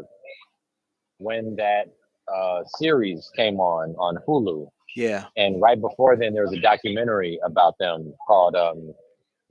when 1.17 1.56
that 1.56 1.86
uh, 2.34 2.62
series 2.78 3.30
came 3.36 3.60
on 3.60 3.95
on 3.97 4.17
Hulu, 4.28 4.69
yeah, 4.95 5.25
and 5.38 5.62
right 5.62 5.80
before 5.80 6.15
then 6.15 6.34
there 6.34 6.43
was 6.43 6.54
a 6.54 6.62
documentary 6.62 7.39
about 7.43 7.78
them 7.80 8.13
called 8.28 8.56
um, 8.56 8.93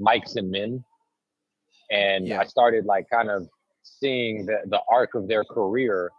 Mics 0.01 0.37
and 0.37 0.51
Men, 0.51 0.85
and 1.91 2.27
Yeah. 2.27 2.41
I 2.41 2.45
started 2.45 2.85
like 2.85 3.09
kind 3.11 3.31
of 3.31 3.49
seeing 4.01 4.47
the 4.47 4.59
the 4.67 4.81
arc 4.91 5.15
of 5.15 5.29
their 5.29 5.45
career 5.45 6.11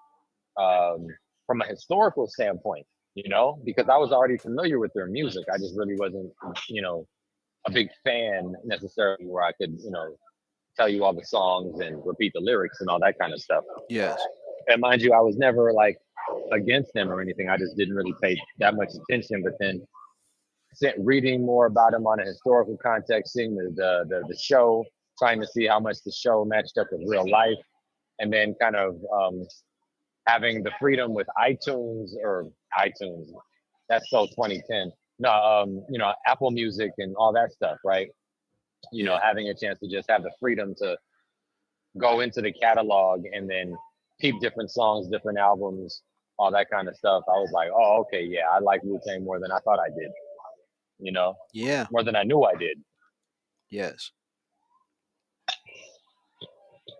um, 0.57 1.07
from 1.47 1.61
a 1.61 1.65
historical 1.65 2.27
standpoint, 2.27 2.85
you 3.15 3.29
know, 3.29 3.59
because 3.65 3.89
I 3.89 3.97
was 3.97 4.11
already 4.11 4.37
familiar 4.37 4.79
with 4.79 4.91
their 4.93 5.07
music. 5.07 5.45
I 5.53 5.57
just 5.57 5.75
really 5.77 5.95
wasn't, 5.95 6.31
you 6.67 6.81
know, 6.81 7.07
a 7.67 7.71
big 7.71 7.89
fan 8.03 8.53
necessarily 8.65 9.25
where 9.25 9.43
I 9.43 9.51
could, 9.53 9.77
you 9.83 9.91
know, 9.91 10.15
tell 10.75 10.89
you 10.89 11.03
all 11.03 11.13
the 11.13 11.25
songs 11.25 11.79
and 11.79 12.01
repeat 12.05 12.33
the 12.33 12.39
lyrics 12.39 12.81
and 12.81 12.89
all 12.89 12.99
that 12.99 13.17
kind 13.19 13.33
of 13.33 13.41
stuff. 13.41 13.63
yes, 13.89 14.19
And 14.67 14.79
mind 14.81 15.01
you, 15.01 15.13
I 15.13 15.19
was 15.19 15.37
never 15.37 15.73
like 15.73 15.97
against 16.51 16.93
them 16.93 17.09
or 17.11 17.21
anything. 17.21 17.49
I 17.49 17.57
just 17.57 17.75
didn't 17.75 17.95
really 17.95 18.13
pay 18.21 18.39
that 18.59 18.75
much 18.75 18.89
attention. 18.93 19.43
But 19.43 19.53
then 19.59 19.81
reading 20.97 21.45
more 21.45 21.65
about 21.65 21.93
him 21.93 22.05
on 22.07 22.19
a 22.19 22.25
historical 22.25 22.77
context, 22.77 23.33
seeing 23.33 23.55
the, 23.55 23.71
the, 23.75 24.05
the, 24.07 24.27
the 24.27 24.37
show, 24.37 24.85
trying 25.19 25.39
to 25.41 25.47
see 25.47 25.67
how 25.67 25.79
much 25.79 25.97
the 26.05 26.11
show 26.11 26.45
matched 26.45 26.77
up 26.77 26.87
with 26.91 27.01
real 27.07 27.29
life, 27.29 27.57
and 28.19 28.31
then 28.31 28.55
kind 28.59 28.75
of 28.75 28.95
um, 29.13 29.45
having 30.27 30.63
the 30.63 30.71
freedom 30.79 31.13
with 31.13 31.27
iTunes 31.41 32.11
or 32.23 32.49
iTunes. 32.77 33.27
That's 33.89 34.09
so 34.09 34.25
2010. 34.27 34.91
No, 35.19 35.31
um, 35.31 35.83
you 35.89 35.99
know, 35.99 36.13
Apple 36.25 36.51
Music 36.51 36.91
and 36.97 37.15
all 37.17 37.33
that 37.33 37.51
stuff, 37.51 37.77
right? 37.83 38.07
You 38.93 39.03
know, 39.03 39.19
having 39.21 39.49
a 39.49 39.53
chance 39.53 39.79
to 39.79 39.89
just 39.89 40.09
have 40.09 40.23
the 40.23 40.31
freedom 40.39 40.73
to 40.77 40.97
go 41.97 42.21
into 42.21 42.41
the 42.41 42.53
catalog 42.53 43.25
and 43.33 43.49
then 43.49 43.75
peep 44.21 44.35
different 44.39 44.71
songs, 44.71 45.07
different 45.09 45.37
albums, 45.37 46.03
all 46.37 46.51
that 46.51 46.69
kind 46.69 46.87
of 46.87 46.95
stuff. 46.95 47.23
I 47.27 47.37
was 47.39 47.51
like, 47.51 47.69
oh, 47.73 48.01
okay, 48.01 48.23
yeah, 48.23 48.47
I 48.51 48.59
like 48.59 48.81
Wu 48.83 48.99
Tang 49.05 49.23
more 49.23 49.39
than 49.39 49.51
I 49.51 49.59
thought 49.59 49.79
I 49.79 49.89
did. 49.89 50.11
You 50.99 51.11
know, 51.11 51.35
yeah, 51.53 51.87
more 51.91 52.03
than 52.03 52.15
I 52.15 52.23
knew 52.23 52.43
I 52.43 52.55
did. 52.55 52.77
yes. 53.69 54.11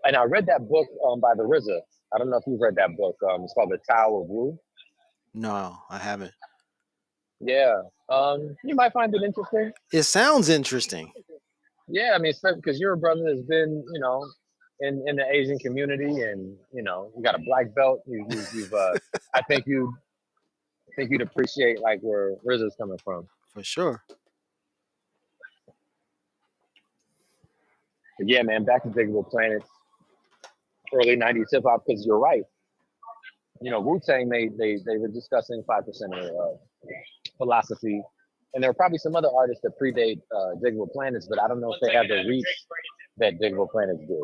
And 0.04 0.16
I 0.16 0.24
read 0.24 0.46
that 0.46 0.68
book 0.68 0.88
um, 1.06 1.20
by 1.20 1.34
the 1.34 1.42
RZA. 1.42 1.80
I 2.12 2.18
don't 2.18 2.30
know 2.30 2.36
if 2.36 2.44
you've 2.46 2.60
read 2.60 2.74
that 2.76 2.96
book. 2.96 3.16
Um, 3.30 3.44
it's 3.44 3.52
called 3.52 3.70
The 3.70 3.78
Tao 3.88 4.16
of 4.16 4.28
Wu. 4.28 4.58
No, 5.34 5.76
I 5.88 5.98
haven't. 5.98 6.32
Yeah, 7.40 7.82
um, 8.10 8.54
you 8.64 8.74
might 8.74 8.92
find 8.92 9.14
it 9.14 9.22
interesting. 9.22 9.72
It 9.92 10.02
sounds 10.02 10.48
interesting. 10.48 11.10
Yeah, 11.88 12.12
I 12.14 12.18
mean, 12.18 12.34
because 12.56 12.78
you're 12.78 12.92
a 12.92 12.98
brother 12.98 13.22
that's 13.26 13.46
been, 13.46 13.82
you 13.92 14.00
know, 14.00 14.26
in, 14.80 15.02
in 15.06 15.16
the 15.16 15.24
Asian 15.30 15.58
community, 15.58 16.22
and 16.22 16.56
you 16.72 16.82
know, 16.82 17.10
you 17.16 17.22
got 17.22 17.34
a 17.34 17.42
black 17.44 17.74
belt. 17.74 18.02
You, 18.06 18.26
you, 18.28 18.42
you've, 18.54 18.74
uh, 18.74 18.92
I 19.34 19.42
think 19.42 19.66
you, 19.66 19.92
I 20.88 20.96
think 20.96 21.10
you'd 21.10 21.22
appreciate 21.22 21.80
like 21.80 22.00
where 22.00 22.34
RZA's 22.46 22.76
coming 22.78 22.98
from. 23.02 23.26
For 23.54 23.62
sure. 23.62 24.02
But 28.18 28.28
yeah, 28.28 28.42
man, 28.42 28.64
back 28.64 28.82
to 28.82 28.90
Digable 28.90 29.28
Planets, 29.28 29.68
early 30.94 31.16
'90s 31.16 31.46
hip 31.50 31.64
hop. 31.66 31.84
Because 31.86 32.04
you're 32.04 32.18
right. 32.18 32.42
You 33.60 33.70
know, 33.70 33.80
Wu 33.80 34.00
Tang, 34.04 34.28
they 34.28 34.48
they 34.48 34.78
they 34.86 34.96
were 34.98 35.08
discussing 35.08 35.62
five 35.66 35.84
percent 35.84 36.14
of 36.14 36.24
uh, 36.24 36.56
philosophy, 37.36 38.02
and 38.54 38.62
there 38.62 38.70
were 38.70 38.74
probably 38.74 38.98
some 38.98 39.14
other 39.16 39.28
artists 39.36 39.62
that 39.62 39.72
predate 39.80 40.20
uh, 40.34 40.54
Digable 40.64 40.90
Planets, 40.92 41.26
but 41.28 41.40
I 41.40 41.48
don't 41.48 41.60
know 41.60 41.72
if 41.72 41.80
they 41.82 41.92
had 41.92 42.08
the 42.08 42.24
reach 42.28 42.46
that 43.18 43.38
Digable 43.40 43.70
Planets 43.70 44.00
did. 44.00 44.18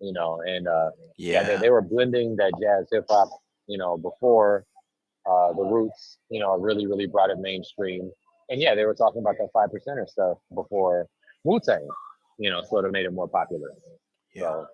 You 0.00 0.12
know, 0.12 0.42
and 0.46 0.66
uh, 0.66 0.90
yeah, 1.16 1.42
they, 1.44 1.56
they 1.56 1.70
were 1.70 1.80
blending 1.80 2.36
that 2.36 2.52
jazz 2.60 2.88
hip 2.90 3.06
hop. 3.08 3.28
You 3.66 3.78
know, 3.78 3.96
before 3.96 4.66
uh, 5.24 5.52
the 5.52 5.62
Roots, 5.62 6.18
you 6.28 6.40
know, 6.40 6.58
really 6.58 6.86
really 6.86 7.06
brought 7.06 7.30
it 7.30 7.38
mainstream. 7.38 8.10
And 8.48 8.60
yeah, 8.60 8.74
they 8.74 8.84
were 8.84 8.94
talking 8.94 9.22
about 9.22 9.36
that 9.38 9.48
five 9.54 9.70
percenter 9.70 10.06
stuff 10.08 10.38
before 10.54 11.06
Wu 11.44 11.60
Tang. 11.60 11.86
You 12.38 12.50
know, 12.50 12.62
sort 12.62 12.84
of 12.84 12.92
made 12.92 13.06
it 13.06 13.12
more 13.12 13.28
popular. 13.28 13.68
yeah. 14.34 14.42
So 14.42 14.66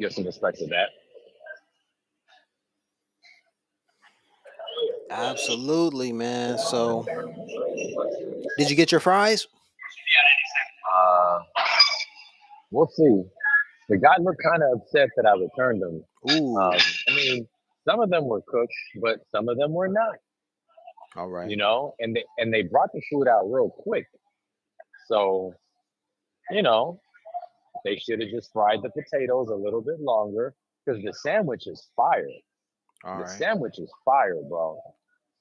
give 0.00 0.12
some 0.12 0.24
respect 0.24 0.58
to 0.58 0.66
that. 0.68 0.88
Absolutely, 5.10 6.12
man. 6.12 6.58
So, 6.58 7.04
did 8.58 8.70
you 8.70 8.76
get 8.76 8.90
your 8.90 9.00
fries? 9.00 9.46
Uh, 10.94 11.38
we'll 12.70 12.88
see. 12.88 13.22
The 13.88 13.98
guy 13.98 14.14
looked 14.20 14.42
kind 14.42 14.62
of 14.62 14.80
upset 14.80 15.10
that 15.16 15.26
I 15.26 15.32
returned 15.38 15.82
them. 15.82 16.04
Ooh, 16.30 16.56
Um, 16.56 16.72
I 17.08 17.14
mean, 17.14 17.46
some 17.86 18.00
of 18.00 18.08
them 18.10 18.24
were 18.26 18.40
cooked, 18.46 18.72
but 19.02 19.20
some 19.32 19.48
of 19.48 19.58
them 19.58 19.72
were 19.72 19.88
not. 19.88 20.14
all 21.16 21.28
right. 21.28 21.50
You 21.50 21.56
know, 21.56 21.94
and 21.98 22.16
they 22.16 22.24
and 22.38 22.52
they 22.52 22.62
brought 22.62 22.90
the 22.92 23.02
food 23.10 23.28
out 23.28 23.44
real 23.50 23.68
quick. 23.70 24.06
So, 25.08 25.52
you 26.50 26.62
know, 26.62 27.00
they 27.84 27.96
should 27.96 28.20
have 28.20 28.30
just 28.30 28.52
fried 28.52 28.80
the 28.82 28.90
potatoes 28.90 29.48
a 29.50 29.54
little 29.54 29.80
bit 29.80 30.00
longer 30.00 30.54
because 30.84 31.02
the 31.02 31.12
sandwich 31.12 31.66
is 31.66 31.88
fire. 31.96 32.26
All 33.04 33.16
the 33.16 33.22
right. 33.24 33.30
sandwich 33.30 33.78
is 33.78 33.90
fire, 34.04 34.40
bro. 34.48 34.80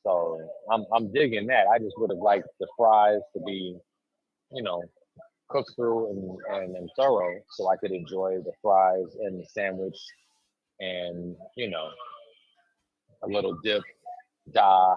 So 0.04 0.40
I'm 0.72 0.86
I'm 0.94 1.12
digging 1.12 1.48
that. 1.48 1.68
I 1.68 1.78
just 1.78 1.98
would 1.98 2.10
have 2.10 2.20
liked 2.20 2.48
the 2.60 2.68
fries 2.78 3.22
to 3.36 3.44
be, 3.46 3.78
you 4.52 4.64
know, 4.64 4.82
cooked 5.50 5.72
through 5.76 6.10
and, 6.10 6.40
and, 6.56 6.76
and 6.76 6.90
thorough 6.98 7.40
so 7.52 7.70
I 7.70 7.78
could 7.78 7.92
enjoy 7.92 8.38
the 8.44 8.54
fries 8.62 9.16
and 9.22 9.40
the 9.40 9.46
sandwich 9.46 9.98
and, 10.80 11.36
you 11.56 11.70
know, 11.70 11.90
a 13.24 13.28
little 13.28 13.58
dip, 13.64 13.84
da, 14.52 14.96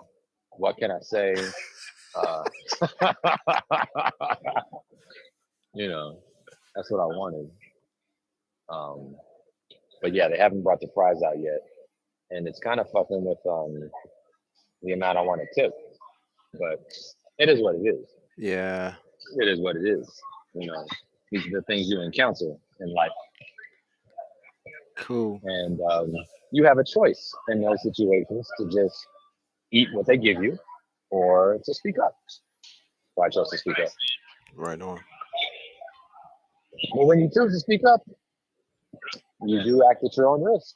what 0.53 0.79
can 0.79 0.91
I 0.91 1.01
say? 1.01 1.35
Uh, 2.15 2.45
you 5.75 5.89
know, 5.89 6.21
that's 6.75 6.91
what 6.91 7.01
I 7.01 7.07
wanted. 7.07 7.51
Um, 8.69 9.17
but 10.03 10.15
yeah, 10.15 10.29
they 10.29 10.39
haven't 10.39 10.63
brought 10.63 10.81
the 10.81 10.89
fries 10.95 11.23
out 11.27 11.39
yet. 11.39 11.61
And 12.31 12.49
it's 12.49 12.59
kind 12.59 12.81
of 12.81 12.91
fucking 12.91 13.25
with 13.25 13.39
um, 13.49 13.91
the 14.83 14.93
amount 14.93 15.19
I 15.19 15.23
want 15.23 15.41
to 15.41 15.63
tip. 15.63 15.73
But 16.53 16.85
it 17.39 17.49
is 17.49 17.61
what 17.61 17.77
it 17.77 17.87
is. 17.87 18.07
Yeah. 18.37 18.95
It 19.37 19.49
is 19.49 19.61
what 19.61 19.77
it 19.77 19.87
is. 19.87 20.11
You 20.55 20.69
know, 20.69 20.87
these 21.31 21.47
are 21.47 21.61
the 21.61 21.63
things 21.63 21.89
you 21.89 22.01
encounter 22.01 22.55
in 22.81 22.95
life. 22.95 23.11
Cool. 24.97 25.41
And 25.45 25.81
um, 25.91 26.13
you 26.53 26.65
have 26.65 26.79
a 26.79 26.85
choice 26.85 27.33
in 27.49 27.61
those 27.61 27.83
situations 27.83 28.49
to 28.59 28.67
just 28.67 29.07
eat 29.73 29.89
what 29.93 30.07
they 30.07 30.17
give 30.17 30.43
you 30.43 30.57
or 31.11 31.59
to 31.65 31.75
speak 31.75 31.97
up. 31.99 32.15
So 33.17 33.23
I 33.23 33.29
chose 33.29 33.51
to 33.51 33.59
speak 33.59 33.79
up. 33.79 33.91
Right 34.55 34.81
on. 34.81 35.01
But 36.95 37.07
when 37.07 37.21
you 37.21 37.31
choose 37.35 37.53
to 37.53 37.61
speak 37.61 37.83
up, 37.87 38.03
you 39.43 39.63
do 39.65 39.83
act 39.91 40.05
at 40.05 40.17
your 40.17 40.29
own 40.29 40.43
risk. 40.43 40.75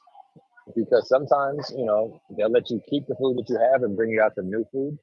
Because 0.75 1.07
sometimes, 1.09 1.73
you 1.75 1.85
know, 1.85 2.19
they'll 2.37 2.51
let 2.51 2.69
you 2.69 2.79
keep 2.89 3.07
the 3.07 3.15
food 3.15 3.37
that 3.37 3.49
you 3.49 3.59
have 3.71 3.83
and 3.83 3.95
bring 3.97 4.11
you 4.11 4.21
out 4.21 4.35
some 4.35 4.49
new 4.49 4.65
food. 4.71 4.97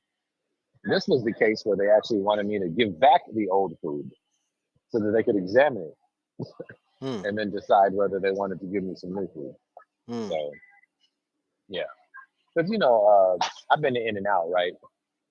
This 0.84 1.08
was 1.08 1.24
the 1.24 1.32
case 1.32 1.62
where 1.64 1.76
they 1.76 1.90
actually 1.90 2.20
wanted 2.20 2.46
me 2.46 2.60
to 2.60 2.68
give 2.68 3.00
back 3.00 3.22
the 3.34 3.48
old 3.48 3.76
food 3.82 4.08
so 4.90 5.00
that 5.00 5.10
they 5.12 5.22
could 5.24 5.36
examine 5.36 5.82
it 5.82 5.94
Hmm. 7.00 7.24
and 7.26 7.36
then 7.36 7.50
decide 7.50 7.92
whether 7.92 8.18
they 8.18 8.30
wanted 8.30 8.58
to 8.60 8.66
give 8.66 8.82
me 8.82 8.94
some 8.96 9.12
new 9.14 9.28
food. 9.34 9.54
Hmm. 10.08 10.28
So, 10.28 10.50
yeah. 11.68 11.82
Because, 12.54 12.70
you 12.70 12.78
know, 12.78 13.38
uh, 13.40 13.46
I've 13.70 13.82
been 13.82 13.96
in 13.96 14.16
and 14.16 14.26
out, 14.26 14.48
right? 14.50 14.72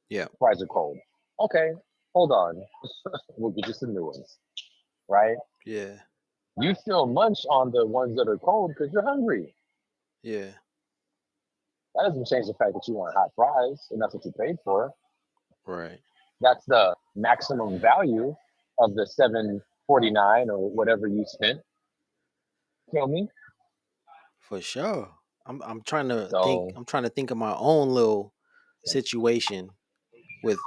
Yeah. 0.10 0.28
Fries 0.38 0.62
are 0.62 0.68
cold. 0.68 0.98
Okay, 1.40 1.72
hold 2.14 2.32
on. 2.32 2.62
we'll 3.38 3.52
get 3.52 3.68
you 3.68 3.74
some 3.74 3.94
new 3.94 4.06
ones, 4.06 4.38
right? 5.08 5.38
Yeah. 5.66 5.96
You 6.60 6.74
still 6.76 7.06
munch 7.06 7.40
on 7.50 7.72
the 7.72 7.86
ones 7.86 8.16
that 8.18 8.28
are 8.30 8.38
cold 8.38 8.72
because 8.72 8.92
you're 8.94 9.04
hungry. 9.04 9.54
Yeah. 10.24 10.52
That 11.96 12.10
doesn't 12.10 12.28
change 12.28 12.48
the 12.48 12.54
fact 12.54 12.74
that 12.74 12.88
you 12.88 12.96
want 12.96 13.16
hot 13.16 13.32
fries 13.36 13.88
and 13.92 14.02
that's 14.02 14.14
what 14.14 14.26
you 14.26 14.34
paid 14.40 14.58
for. 14.64 14.92
Right. 15.66 16.00
That's 16.42 16.64
the 16.66 16.96
maximum 17.16 17.80
value 17.80 18.36
of 18.80 18.96
the 18.96 19.06
seven 19.08 19.62
forty 19.88 20.12
nine 20.12 20.50
or 20.50 20.70
whatever 20.70 21.08
you 21.08 21.24
spent. 21.28 21.62
Feel 22.92 23.08
me? 23.08 23.28
For 24.40 24.62
sure. 24.62 25.10
I'm 25.46 25.62
I'm 25.64 25.82
trying 25.82 26.10
to 26.10 26.30
So 26.30 26.44
think 26.44 26.74
I'm 26.76 26.86
trying 26.86 27.04
to 27.04 27.10
think 27.10 27.32
of 27.32 27.38
my 27.38 27.56
own 27.56 27.90
little 27.90 28.34
situation 28.86 29.70
with 30.44 30.60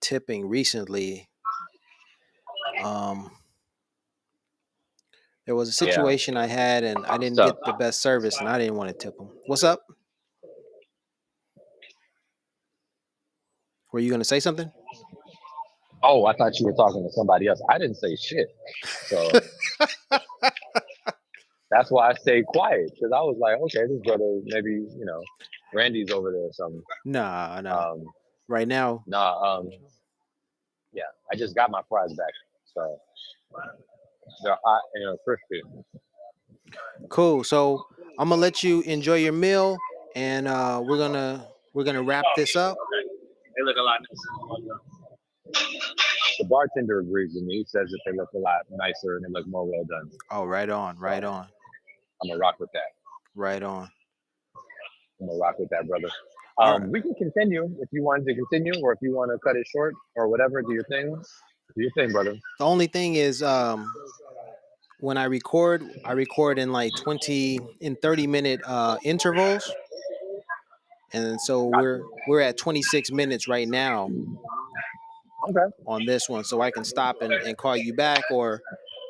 tipping 0.00 0.48
recently. 0.48 1.28
Um 2.82 3.30
there 5.46 5.54
was 5.54 5.68
a 5.68 5.84
yeah, 5.84 5.92
situation 5.92 6.36
I 6.36 6.46
had 6.46 6.84
and 6.84 7.06
I 7.06 7.16
didn't 7.18 7.36
so 7.36 7.46
get 7.46 7.56
the 7.64 7.72
best 7.72 8.02
service 8.02 8.38
and 8.38 8.48
I 8.48 8.58
didn't 8.58 8.74
want 8.74 8.90
to 8.90 8.94
tip 8.94 9.16
them. 9.16 9.30
What's 9.46 9.64
up? 9.64 9.80
Were 13.92 14.00
you 14.00 14.10
gonna 14.10 14.24
say 14.24 14.40
something? 14.40 14.70
oh, 16.02 16.26
I 16.26 16.34
thought 16.36 16.58
you 16.58 16.66
were 16.66 16.72
talking 16.72 17.02
to 17.02 17.12
somebody 17.12 17.46
else. 17.48 17.60
I 17.70 17.78
didn't 17.78 17.96
say 17.96 18.16
shit. 18.16 18.48
So 19.06 19.30
that's 21.70 21.90
why 21.90 22.10
I 22.10 22.14
stayed 22.14 22.46
quiet 22.46 22.90
because 22.94 23.12
I 23.14 23.20
was 23.20 23.36
like, 23.40 23.58
okay, 23.58 23.86
this 23.86 24.00
brother 24.04 24.40
maybe 24.44 24.70
you 24.70 25.04
know, 25.04 25.22
Randy's 25.74 26.10
over 26.10 26.30
there 26.30 26.42
or 26.42 26.52
something. 26.52 26.82
Nah, 27.04 27.60
nah. 27.60 27.92
Um, 27.92 28.04
Right 28.48 28.68
now, 28.68 29.02
nah, 29.08 29.58
um, 29.58 29.68
yeah, 30.92 31.02
I 31.32 31.34
just 31.34 31.56
got 31.56 31.68
my 31.68 31.80
fries 31.88 32.12
back, 32.14 32.30
so 32.72 32.96
they're 34.42 34.56
hot 34.64 34.82
and 34.94 35.04
they're 35.04 35.16
crispy. 35.24 35.62
cool. 37.08 37.44
So 37.44 37.86
I'm 38.18 38.28
gonna 38.28 38.40
let 38.40 38.62
you 38.62 38.80
enjoy 38.82 39.16
your 39.16 39.32
meal 39.32 39.76
and 40.14 40.48
uh 40.48 40.82
we're 40.84 40.98
gonna 40.98 41.46
we're 41.74 41.84
gonna 41.84 42.02
wrap 42.02 42.24
this 42.36 42.56
up. 42.56 42.76
They 43.56 43.64
look 43.64 43.76
a 43.76 43.82
lot 43.82 44.00
nicer. 44.00 44.80
The 46.38 46.44
bartender 46.44 46.98
agrees 47.00 47.32
with 47.34 47.44
me. 47.44 47.58
He 47.58 47.64
says 47.64 47.90
that 47.90 48.00
they 48.04 48.12
look 48.16 48.28
a 48.34 48.38
lot 48.38 48.60
nicer 48.70 49.16
and 49.16 49.24
they 49.24 49.30
look 49.30 49.46
more 49.46 49.64
well 49.64 49.84
done. 49.84 50.10
Oh, 50.30 50.44
right 50.44 50.68
on, 50.68 50.98
right 50.98 51.24
on, 51.24 51.46
I'm 52.22 52.28
gonna 52.28 52.38
rock 52.38 52.60
with 52.60 52.70
that. 52.72 52.92
right 53.34 53.62
on. 53.62 53.88
I'm 55.20 55.28
gonna 55.28 55.38
rock 55.38 55.58
with 55.58 55.70
that, 55.70 55.88
brother. 55.88 56.08
All 56.58 56.72
right. 56.72 56.82
Um, 56.82 56.90
we 56.90 57.00
can 57.00 57.14
continue 57.14 57.64
if 57.80 57.88
you 57.92 58.02
wanted 58.02 58.26
to 58.26 58.34
continue, 58.34 58.80
or 58.82 58.92
if 58.92 58.98
you 59.02 59.14
want 59.14 59.30
to 59.30 59.38
cut 59.38 59.56
it 59.56 59.66
short, 59.66 59.94
or 60.14 60.28
whatever. 60.28 60.62
Do 60.62 60.72
your 60.72 60.84
thing. 60.84 61.22
Do 61.76 61.82
your 61.82 61.90
thing, 61.92 62.10
brother. 62.12 62.34
The 62.58 62.64
only 62.64 62.86
thing 62.86 63.14
is 63.16 63.42
um 63.42 63.92
when 65.00 65.18
I 65.18 65.24
record, 65.24 65.82
I 66.06 66.12
record 66.12 66.58
in 66.58 66.72
like 66.72 66.92
20 66.96 67.58
in 67.80 67.96
30 67.96 68.26
minute 68.26 68.60
uh 68.64 68.96
intervals. 69.04 69.70
And 71.12 71.40
so 71.40 71.64
we're 71.64 72.02
we're 72.26 72.40
at 72.40 72.56
26 72.56 73.12
minutes 73.12 73.46
right 73.46 73.68
now 73.68 74.10
Okay. 75.48 75.60
on 75.86 76.04
this 76.06 76.28
one. 76.28 76.44
So 76.44 76.60
I 76.60 76.70
can 76.70 76.84
stop 76.84 77.20
and, 77.22 77.32
and 77.32 77.56
call 77.56 77.76
you 77.76 77.94
back 77.94 78.24
or 78.30 78.60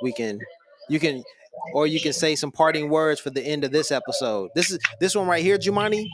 we 0.02 0.12
can 0.12 0.40
you 0.88 0.98
can 1.00 1.22
or 1.72 1.86
you 1.86 2.00
can 2.00 2.12
say 2.12 2.34
some 2.34 2.50
parting 2.50 2.90
words 2.90 3.20
for 3.20 3.30
the 3.30 3.42
end 3.42 3.64
of 3.64 3.70
this 3.70 3.90
episode. 3.92 4.50
This 4.54 4.70
is 4.70 4.78
this 5.00 5.14
one 5.14 5.26
right 5.28 5.42
here, 5.42 5.56
Jumane. 5.56 6.04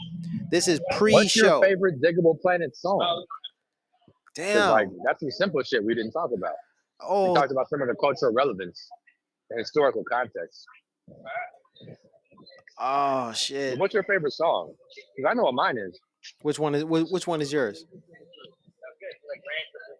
This 0.51 0.67
is 0.67 0.79
pre-show. 0.91 1.17
What's 1.23 1.35
your 1.35 1.61
favorite 1.63 2.01
Digable 2.01 2.39
Planet 2.39 2.75
song? 2.77 3.25
Because 4.35 4.71
like 4.71 4.87
that's 5.05 5.19
some 5.19 5.31
simple 5.31 5.61
shit 5.63 5.83
we 5.83 5.93
didn't 5.95 6.11
talk 6.11 6.31
about. 6.35 6.55
Oh. 7.01 7.29
We 7.29 7.35
talked 7.35 7.51
about 7.51 7.69
some 7.69 7.81
of 7.81 7.87
the 7.87 7.95
cultural 7.95 8.33
relevance 8.33 8.87
and 9.49 9.59
historical 9.59 10.03
context. 10.03 10.65
oh 12.79 13.31
shit. 13.33 13.77
what's 13.77 13.93
your 13.93 14.03
favorite 14.03 14.33
song? 14.33 14.73
Because 15.15 15.29
I 15.29 15.33
know 15.33 15.43
what 15.43 15.53
mine 15.53 15.77
is. 15.77 15.99
Which 16.41 16.57
one 16.59 16.73
is 16.75 16.83
wh- 16.83 17.11
which 17.11 17.27
one 17.27 17.41
is 17.41 17.51
yours? 17.51 17.85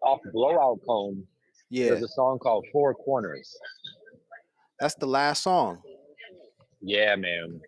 Off 0.02 0.20
Blowout 0.32 0.80
Comb, 0.86 1.26
Yeah, 1.70 1.88
there's 1.90 2.02
a 2.02 2.08
song 2.08 2.38
called 2.38 2.66
Four 2.72 2.94
Corners. 2.94 3.56
that's 4.78 4.94
the 4.96 5.06
last 5.06 5.42
song. 5.42 5.80
Yeah, 6.82 7.16
man. 7.16 7.60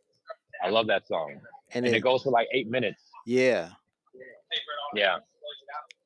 I 0.62 0.68
love 0.68 0.86
that 0.88 1.06
song. 1.06 1.32
And 1.72 1.84
And 1.86 1.94
it 1.94 1.98
it 1.98 2.00
goes 2.00 2.22
for 2.22 2.30
like 2.30 2.48
eight 2.52 2.68
minutes. 2.70 3.02
yeah, 3.26 3.70
Yeah. 4.94 5.18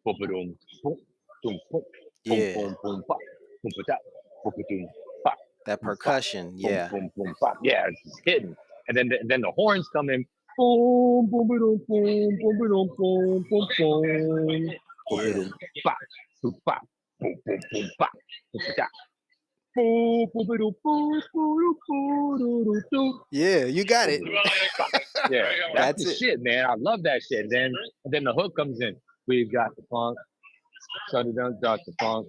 Boom, 0.04 0.16
boom, 0.18 0.56
boom, 0.84 0.96
boom, 1.44 1.60
boom, 1.72 1.82
yeah. 2.24 2.44
boom, 2.54 2.76
boom, 2.82 3.04
boom, 3.08 3.22
boom, 3.62 3.72
boom, 4.44 4.64
boom, 4.68 4.88
That 5.66 5.82
boom, 5.82 5.96
percussion, 5.96 6.54
boom, 6.62 6.82
yeah. 6.82 6.90
boom, 6.90 7.10
boom, 7.16 7.34
pop. 7.40 7.58
Yeah, 7.64 7.86
it's 7.88 8.02
just 8.04 8.22
hitting. 8.24 8.56
And 8.88 8.96
then 8.96 9.08
the, 9.10 9.18
then 9.26 9.42
the 9.42 9.52
horns 9.52 9.88
come 9.94 10.10
in. 10.10 10.26
Boom, 10.58 11.28
boom, 11.30 11.48
boom, 11.48 11.58
boom, 11.88 12.38
boom, 12.40 12.58
boom, 12.58 12.90
boom, 12.98 13.46
boom, 13.50 13.68
boom. 13.78 14.74
Boom, 15.10 15.22
Yeah. 15.22 15.34
boom, 15.34 15.52
boom, 16.42 16.54
boom, 16.54 16.54
boom, 17.20 17.32
boom, 17.46 17.60
boom, 17.72 17.90
boom. 17.98 18.88
Boom, 19.76 20.26
boom, 20.34 20.46
boom, 20.46 20.74
boom, 20.84 21.22
boom, 21.34 21.76
boom, 21.88 22.64
boom, 22.64 22.82
boom. 22.92 23.20
Yeah, 23.30 23.66
you 23.66 23.84
got 23.84 24.10
it. 24.10 24.22
Yeah, 25.28 25.44
that's 25.74 25.92
That's 25.92 25.98
the 25.98 26.06
it. 26.06 26.18
shit, 26.18 26.40
man. 26.42 26.66
I 26.66 26.74
love 26.78 27.02
that 27.04 27.22
shit. 27.22 27.46
Then 27.50 27.72
then 28.06 28.24
the 28.24 28.34
hook 28.34 28.56
comes 28.56 28.80
in. 28.80 28.96
We've 29.30 29.52
got 29.52 29.76
the 29.76 29.82
funk. 29.88 30.18
It 31.12 31.36
down, 31.36 31.56
got 31.62 31.78
the 31.86 31.92
funk. 32.00 32.26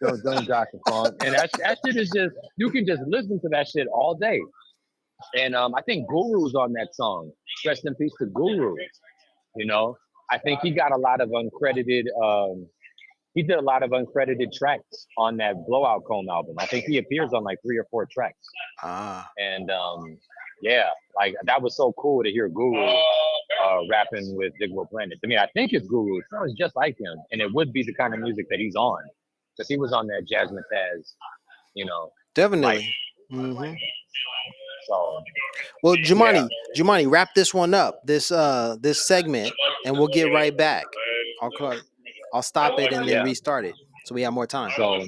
Don't 0.00 0.22
don't 0.24 0.48
got 0.48 0.66
the 0.72 0.78
funk. 0.88 1.14
And 1.22 1.34
that 1.34 1.50
that 1.58 1.76
shit 1.84 1.96
is 1.96 2.10
just 2.10 2.34
you 2.56 2.70
can 2.70 2.86
just 2.86 3.02
listen 3.06 3.38
to 3.42 3.48
that 3.50 3.68
shit 3.68 3.86
all 3.88 4.14
day. 4.14 4.40
And 5.38 5.54
um, 5.54 5.74
I 5.74 5.82
think 5.82 6.08
Guru's 6.08 6.54
on 6.54 6.72
that 6.72 6.88
song. 6.94 7.30
Rest 7.66 7.84
in 7.84 7.94
peace 7.96 8.14
to 8.18 8.26
Guru. 8.26 8.76
You 9.56 9.66
know, 9.66 9.96
I 10.30 10.38
think 10.38 10.60
he 10.62 10.70
got 10.70 10.90
a 10.92 10.96
lot 10.96 11.20
of 11.20 11.28
uncredited. 11.28 12.04
Um, 12.24 12.66
he 13.34 13.42
did 13.42 13.58
a 13.58 13.62
lot 13.72 13.82
of 13.82 13.90
uncredited 13.90 14.52
tracks 14.54 15.06
on 15.18 15.36
that 15.36 15.54
Blowout 15.66 16.04
Comb 16.06 16.30
album. 16.30 16.54
I 16.58 16.64
think 16.64 16.86
he 16.86 16.96
appears 16.96 17.34
on 17.34 17.44
like 17.44 17.58
three 17.66 17.76
or 17.76 17.84
four 17.90 18.08
tracks. 18.10 18.38
Ah, 18.82 19.28
And 19.36 19.70
um, 19.70 20.16
yeah, 20.62 20.88
like 21.16 21.34
that 21.44 21.60
was 21.60 21.76
so 21.76 21.92
cool 21.98 22.22
to 22.22 22.30
hear 22.30 22.48
Guru 22.48 22.84
uh, 22.84 23.80
rapping 23.90 24.36
with 24.36 24.52
Digable 24.60 24.88
Planet. 24.88 25.18
I 25.22 25.26
mean, 25.26 25.38
I 25.38 25.46
think 25.54 25.72
it's 25.72 25.86
Guru. 25.86 26.18
It 26.18 26.24
sounds 26.30 26.54
just 26.54 26.76
like 26.76 26.98
him, 26.98 27.16
and 27.32 27.40
it 27.40 27.52
would 27.52 27.72
be 27.72 27.82
the 27.82 27.94
kind 27.94 28.14
of 28.14 28.20
music 28.20 28.46
that 28.50 28.58
he's 28.58 28.76
on, 28.76 29.00
because 29.56 29.68
he 29.68 29.76
was 29.76 29.92
on 29.92 30.06
that 30.08 30.26
Jazzmatazz, 30.30 31.12
you 31.74 31.84
know. 31.84 32.02
Like, 32.02 32.12
definitely. 32.34 32.94
hmm 33.30 33.72
so 34.86 35.20
Well, 35.82 35.96
yeah, 35.96 36.04
Jumane, 36.04 36.48
Jumane, 36.76 37.10
wrap 37.10 37.34
this 37.34 37.52
one 37.52 37.74
up, 37.74 38.06
this 38.06 38.30
uh 38.30 38.76
this 38.80 39.04
segment, 39.04 39.52
and 39.84 39.98
we'll 39.98 40.08
get 40.08 40.32
right 40.32 40.56
back. 40.56 40.84
I'll 41.42 41.50
call, 41.50 41.74
I'll 42.32 42.42
stop 42.42 42.78
it 42.78 42.92
and 42.92 43.08
then 43.08 43.08
yeah. 43.08 43.22
restart 43.22 43.64
it 43.64 43.74
so 44.06 44.14
we 44.14 44.22
have 44.22 44.32
more 44.32 44.46
time. 44.46 44.70
So 44.76 45.04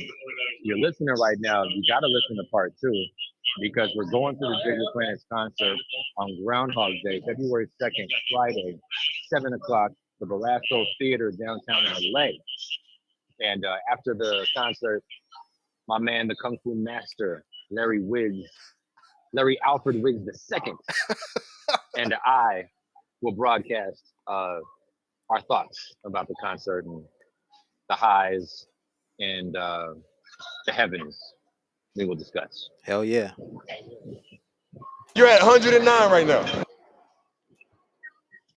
you're 0.63 0.79
listening 0.79 1.15
right 1.21 1.37
now. 1.39 1.63
You 1.63 1.83
got 1.89 2.01
to 2.01 2.09
listen 2.09 2.37
to 2.37 2.51
part 2.51 2.75
two 2.81 3.05
because 3.61 3.91
we're 3.97 4.11
going 4.11 4.35
to 4.37 4.41
the 4.41 4.61
Digable 4.67 4.93
Planets 4.93 5.25
concert 5.33 5.79
on 6.17 6.45
Groundhog 6.45 6.93
Day, 7.05 7.21
February 7.27 7.69
2nd, 7.81 8.07
Friday, 8.33 8.79
7 9.33 9.53
o'clock, 9.53 9.93
the 10.21 10.27
Belasco 10.27 10.85
Theater 10.99 11.31
downtown 11.33 11.85
LA. 12.13 12.29
And 13.41 13.65
uh, 13.65 13.77
after 13.91 14.15
the 14.15 14.47
concert, 14.57 15.03
my 15.89 15.99
man, 15.99 16.29
the 16.29 16.37
Kung 16.37 16.59
Fu 16.63 16.75
Master, 16.75 17.45
Larry 17.71 18.03
Wiggs, 18.03 18.51
Larry 19.33 19.59
Alfred 19.65 20.03
Wiggs 20.03 20.25
the 20.25 20.35
second, 20.35 20.79
and 21.97 22.15
I 22.25 22.65
will 23.21 23.33
broadcast 23.33 24.03
uh, 24.27 24.59
our 25.31 25.41
thoughts 25.43 25.97
about 26.05 26.29
the 26.29 26.35
concert 26.41 26.85
and 26.87 27.03
the 27.89 27.95
highs 27.95 28.67
and 29.19 29.57
uh, 29.57 29.95
the 30.67 30.73
heavens 30.73 31.19
we 31.99 32.05
will 32.05 32.15
discuss. 32.15 32.71
Hell 32.83 33.05
yeah. 33.05 33.33
You're 35.15 35.27
at 35.27 35.43
109 35.43 36.11
right 36.11 36.27
now. 36.27 36.65